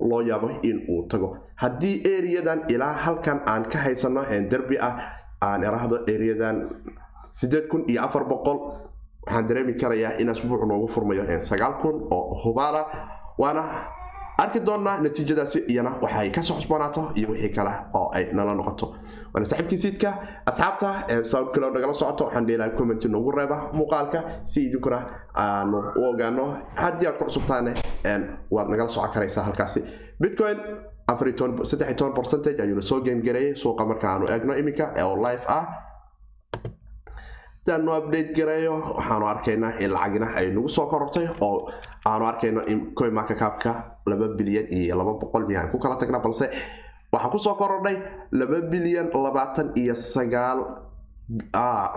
loo 0.00 0.20
yaabo 0.30 0.48
in 0.68 0.76
uu 0.90 1.06
tago. 1.08 1.28
Haddii 1.62 2.02
ereadan 2.14 2.60
ilaa 2.68 2.92
halkan 3.04 3.38
aan 3.46 3.62
ka 3.70 3.78
haysano 3.78 4.22
derbi 4.50 4.76
ah 4.88 4.94
aan 5.40 5.62
irahdo 5.62 5.96
ereadan 6.12 6.56
sideed 7.32 7.68
kun 7.70 7.84
iyo 7.88 8.02
afar 8.02 8.24
boqol 8.26 8.58
waxaan 9.26 9.46
dareemi 9.48 9.74
karayaa 9.80 10.18
in 10.20 10.28
asbuuc 10.28 10.62
noogu 10.66 10.88
furmayo 10.94 11.22
sagaal 11.40 11.74
kun 11.82 11.96
oo 12.10 12.34
hubaala 12.44 12.82
waana 13.38 13.62
arki 14.38 14.60
doonaa 14.66 14.98
natiijadaasi 15.02 15.58
iyana 15.72 15.90
waxay 16.02 16.30
ka 16.30 16.42
soo 16.42 16.56
cusboonaato 16.58 17.02
iyo 17.14 17.28
wixii 17.30 17.48
kale 17.54 17.70
oo 17.94 18.10
ay 18.14 18.24
nala 18.32 18.54
noqoto. 18.54 18.86
Waana 19.32 19.46
saaxiibkii 19.46 19.78
siidka 19.78 20.10
asxaabta 20.46 20.88
soundkalo 21.30 21.70
nagala 21.70 21.94
socoto 21.94 22.24
waxaan 22.24 22.46
dheelahay 22.46 22.72
comment 22.76 23.04
noogu 23.04 23.30
reeba 23.30 23.70
muuqaalka. 23.72 24.22
Si 24.44 24.66
idinkuna 24.66 24.98
aanu 25.34 25.78
u 25.96 26.04
ogaano 26.10 26.44
haddii 26.74 27.06
aad 27.06 27.18
ku 27.18 27.24
cusubtaane 27.24 27.74
waad 28.50 28.68
nagala 28.68 28.88
socon 28.88 29.10
karaysaa 29.14 29.44
halkaasi. 29.44 29.80
Bitcoin 30.20 30.58
ayuuna 32.60 32.82
soo 32.82 33.00
geengareeyay 33.00 33.54
suuqa 33.54 33.86
marka 33.86 34.08
aanu 34.12 34.26
eegno 34.28 34.54
iminka 34.56 34.92
oo 35.04 35.16
live 35.16 35.44
ah. 35.48 35.66
Daanu 37.66 37.92
update 37.96 38.34
gareeyo 38.36 38.72
waxaanu 38.98 39.26
arkaynaa 39.26 39.72
in 39.80 39.90
lacagina 39.92 40.26
ay 40.36 40.50
nagu 40.50 40.68
soo 40.68 40.86
korortay 40.86 41.28
oo 41.40 41.70
aanu 42.06 42.24
arkayno 42.26 42.60
in 42.66 42.94
coinmarka 42.94 43.34
capka 43.34 43.93
laba 44.06 44.26
bilyan 44.38 44.66
iyo 44.70 44.94
laba 44.96 45.12
boqol 45.20 45.44
miyaan 45.48 45.70
ku 45.72 45.78
kala 45.78 45.96
tagna 45.96 46.18
balse 46.24 46.46
waxaa 47.12 47.30
ku 47.32 47.38
soo 47.38 47.54
korodhay 47.60 47.96
laba 48.32 48.58
bilyan 48.72 49.08
labaatan 49.12 49.72
iyo 49.76 49.94
sagaal 49.94 50.58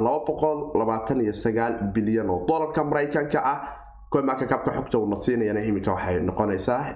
laba 0.06 0.20
boqol 0.28 0.72
labaatan 0.80 1.22
iyo 1.22 1.34
sagaal 1.34 1.92
bilyan 1.94 2.30
oo 2.30 2.46
dolarka 2.48 2.84
maraykanka 2.84 3.40
ah. 3.44 3.60
Coinmarka 4.08 4.48
capka 4.48 4.72
xogta 4.72 4.98
uuna 5.04 5.16
siinayana 5.20 5.60
iminka 5.68 5.92
waxay 5.92 6.20
noqonaysaa 6.24 6.96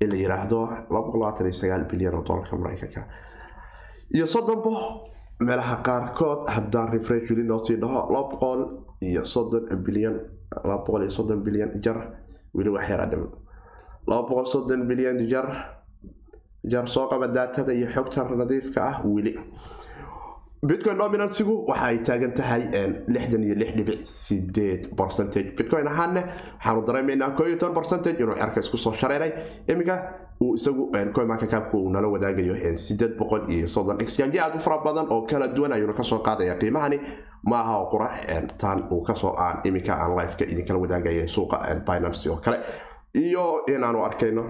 in 0.00 0.08
la 0.10 0.16
yiraahdo 0.16 0.58
bilyan 1.90 2.14
oo 2.14 2.22
dolarka 2.24 2.56
maraykanka. 2.56 3.02
Iyo 4.16 4.26
soddonbo 4.26 4.72
meelaha 5.40 5.76
qaarkood 5.84 6.48
haddaan 6.48 6.88
refresh 6.92 7.28
weli 7.30 7.44
noo 7.44 7.58
sii 7.60 7.76
dhaho 7.76 8.08
laba 8.14 8.28
boqol 8.32 8.60
iyo 9.04 9.24
soddon 9.24 9.68
bilyan 9.84 10.16
laba 10.64 10.78
boqol 10.88 11.02
iyo 11.04 11.10
soddon 11.12 11.44
bilyan 11.44 11.70
jar 11.84 11.98
weli 12.54 12.70
wax 12.72 12.88
yara 12.90 13.06
dhiman 13.12 13.28
laba 14.08 14.28
boqol 14.28 14.46
soddon 14.52 14.82
bilyan 14.88 15.18
jar 15.32 15.46
jar 16.72 16.86
soo 16.88 17.06
qaba 17.12 17.26
daatada 17.36 17.72
iyo 17.72 17.86
xogta 17.94 18.24
nadiifka 18.42 18.80
ah 18.90 18.96
weli 19.04 19.32
bitcoin 20.68 20.98
dominansigu 20.98 21.54
waxa 21.68 21.84
ay 21.86 21.98
taagan 22.06 22.32
tahay 22.34 22.62
lixdan 23.14 23.42
iyo 23.46 23.54
lix 23.54 23.70
dhibic 23.78 24.00
sideed 24.02 24.82
percentage. 24.98 25.54
Bitcoin 25.58 25.86
ahaanne 25.86 26.22
waxaanu 26.58 26.80
dareemaynaa 26.86 27.30
koo 27.38 27.46
iyo 27.46 27.56
toban 27.58 27.74
percentage 27.78 28.18
inuu 28.22 28.34
cerka 28.34 28.60
isku 28.60 28.76
soo 28.76 28.92
shareeray. 28.92 29.32
Iminka 29.70 29.94
uu 30.42 30.54
isagu 30.58 30.90
coinmarka 31.14 31.46
capka 31.46 31.76
uu 31.78 31.90
nala 31.94 32.08
wadaagayo 32.08 32.54
sideed 32.76 33.14
boqol 33.18 33.46
iyo 33.54 33.66
soddon 33.68 34.00
exchange. 34.02 34.38
Aad 34.40 34.56
u 34.56 34.58
fara 34.58 34.78
badan 34.84 35.06
oo 35.10 35.22
kala 35.30 35.48
duwan 35.48 35.72
ayuuna 35.72 35.94
ka 35.94 36.02
soo 36.02 36.18
qaadaya 36.26 36.58
qiimahani. 36.58 36.98
Maaha 37.46 37.78
oo 37.78 37.86
qura 37.94 38.08
tan 38.58 38.82
uu 38.90 39.02
ka 39.06 39.14
soo 39.14 39.32
aan 39.38 39.62
iminka 39.64 39.94
aan 39.94 40.16
liveka 40.18 40.44
idinkala 40.44 40.78
wadaagaya 40.82 41.28
suuqa 41.28 41.56
binance 41.86 42.26
oo 42.30 42.36
kale 42.42 42.58
iyo 43.14 43.64
inaanu 43.66 44.04
arkayno. 44.04 44.44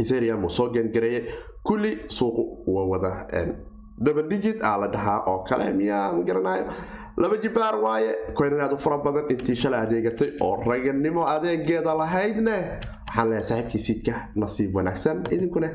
Ethereum 0.00 0.44
uu 0.44 0.50
soo 0.50 0.68
gengareeyay 0.72 1.24
kulli 1.66 1.90
suuqu 2.08 2.42
waa 2.74 2.86
wada 2.92 3.10
double 4.04 4.54
aa 4.62 4.76
la 4.80 4.86
dhahaa 4.88 5.24
oo 5.26 5.38
kale 5.48 5.72
miyaa 5.72 6.12
ma 6.12 6.22
garanayo. 6.22 6.64
Laba 7.18 7.36
jibaar 7.42 7.74
waaye 7.82 8.12
koynan 8.34 8.60
aad 8.60 8.72
u 8.72 8.78
fara 8.78 8.98
badan 8.98 9.24
intii 9.30 9.56
shalay 9.56 9.80
adeegatay 9.86 10.30
oo 10.40 10.56
raganimo 10.62 11.26
adeegeeda 11.26 11.94
lahaydne 11.98 12.56
waxaan 13.08 13.28
leeyahay 13.30 13.44
saaxiibkii 13.48 13.80
siidka 13.80 14.12
nasiib 14.36 14.74
wanaagsan 14.76 15.24
idinkuna 15.34 15.68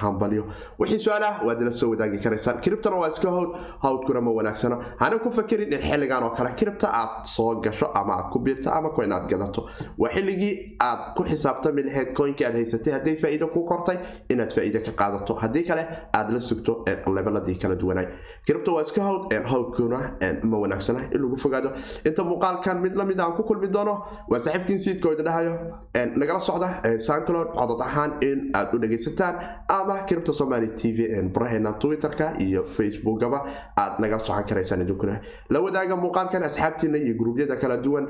hambalyo 0.00 0.44
wixii 0.78 0.98
su'aalaha 1.04 1.44
waad 1.46 1.60
ila 1.62 1.72
soo 1.72 1.90
wadaagi 1.90 2.18
karaysaan. 2.18 2.60
Kiribtana 2.60 2.96
waa 2.96 3.08
iska 3.08 3.30
howd 3.30 3.50
hawdkuna 3.82 4.20
ma 4.20 4.30
wanaagsano. 4.30 4.76
Hana 5.00 5.18
ku 5.18 5.30
fakerin 5.32 5.72
in 5.72 5.80
xilligan 5.80 6.22
oo 6.22 6.30
kale. 6.36 6.50
Kiribta 6.56 6.88
aad 6.92 7.26
soo 7.26 7.60
gasho 7.60 7.86
ama 7.94 8.12
aad 8.18 8.30
ku 8.32 8.38
biirto 8.38 8.70
ama 8.70 8.90
koyn 8.90 9.12
aad 9.12 9.28
gadato. 9.30 9.66
Waa 9.98 10.10
xilligii 10.10 10.76
aad 10.80 11.14
ku 11.16 11.24
xisaabtami 11.24 11.82
lahayd 11.82 12.12
koynkii 12.14 12.44
aad 12.46 12.54
haysatay. 12.54 12.92
Hadday 12.92 13.16
faa'iido 13.16 13.48
ku 13.48 13.64
qortay 13.64 13.96
inaad 14.28 14.52
faa'iido 14.54 14.80
ka 14.84 14.92
qaadato. 14.92 15.34
Haddii 15.34 15.64
kale 15.64 15.86
aad 16.12 16.30
la 16.32 16.40
sugto 16.40 16.84
lebeladii 17.16 17.56
kala 17.58 17.74
duwanay 17.76 18.06
kiribta 18.46 18.72
waa 18.72 18.82
iska 18.82 19.02
howd 19.02 19.32
hawdkuna 19.44 19.98
ma 20.42 20.58
wanaagsana 20.58 21.00
in 21.14 21.20
lagu 21.22 21.36
fogaado. 21.38 21.72
Inta 22.04 22.24
muuqaalkan 22.24 22.80
mid 22.82 22.94
la 22.96 23.04
mid 23.04 23.20
aan 23.20 23.32
ku 23.36 23.42
kulmi 23.44 23.68
doono 23.68 24.04
waa 24.28 24.38
saaxiibkiin 24.40 24.78
siidka 24.78 25.08
oo 25.08 25.12
idin 25.12 25.24
dhahayo. 25.24 25.54
Nagala 26.16 26.40
socda 26.40 26.73
sanclod 27.06 27.48
codod 27.58 27.80
ahaan 27.86 28.12
in 28.28 28.50
aad 28.54 28.74
u 28.74 28.78
dhagaysataan 28.78 29.34
ama 29.68 29.96
kiribta 30.08 30.32
somaali 30.32 30.68
t 30.80 30.92
v 30.96 30.98
baraheena 31.34 31.72
twitterka 31.82 32.26
iyo 32.46 32.62
facebookaba 32.76 33.38
aad 33.76 33.98
nagala 34.04 34.24
socon 34.24 34.44
karaysaan 34.50 34.82
idinkuna 34.82 35.20
la 35.50 35.60
wadaaga 35.60 35.96
muuqaalkan 35.96 36.42
asxaabtiina 36.48 36.98
iyo 36.98 37.14
gruubyada 37.20 37.56
kala 37.56 37.76
duwan 37.76 38.06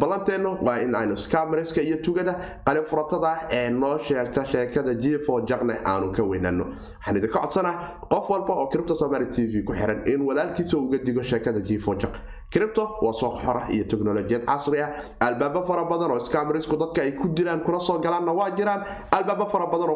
ballanteennu 0.00 0.58
waa 0.66 0.78
in 0.84 0.94
aynu 0.94 1.16
scamerska 1.16 1.80
iyo 1.82 1.96
tugada 2.06 2.34
qalin 2.66 2.84
furatada 2.84 3.32
ee 3.50 3.70
noo 3.70 3.98
sheegta 3.98 4.44
sheekada 4.52 4.94
gfo 4.94 5.40
jaqne 5.50 5.74
aanu 5.84 6.12
ka 6.16 6.22
weynano 6.22 6.64
waxaan 6.64 7.16
idinka 7.16 7.38
codsanaa 7.40 7.74
qof 8.12 8.30
walba 8.30 8.54
oo 8.54 8.66
kiribta 8.72 8.94
somaali 9.02 9.26
t 9.26 9.46
v 9.52 9.62
ku 9.68 9.72
xiran 9.80 10.02
in 10.12 10.20
walaalkiisa 10.28 10.76
uga 10.78 10.98
digo 10.98 11.22
sheekada 11.22 11.60
gfo 11.60 11.94
jaq 12.02 12.14
cripto 12.52 12.84
waa 13.02 13.12
sooq 13.12 13.40
xora 13.44 13.62
iyo 13.74 13.84
teknolojiyad 13.84 14.44
casri 14.46 14.80
ah. 14.80 14.90
Albaabo 15.20 15.64
fara 15.66 15.84
badan 15.84 16.10
oo 16.10 16.20
scamerisku 16.20 16.76
dadka 16.76 17.02
ay 17.02 17.12
ku 17.18 17.28
dilaan 17.28 17.60
kuna 17.66 17.80
soo 17.80 17.98
galaanna 17.98 18.32
waa 18.32 18.50
jiraan. 18.56 18.84
Albaabo 19.10 19.46
fara 19.50 19.66
badan 19.66 19.90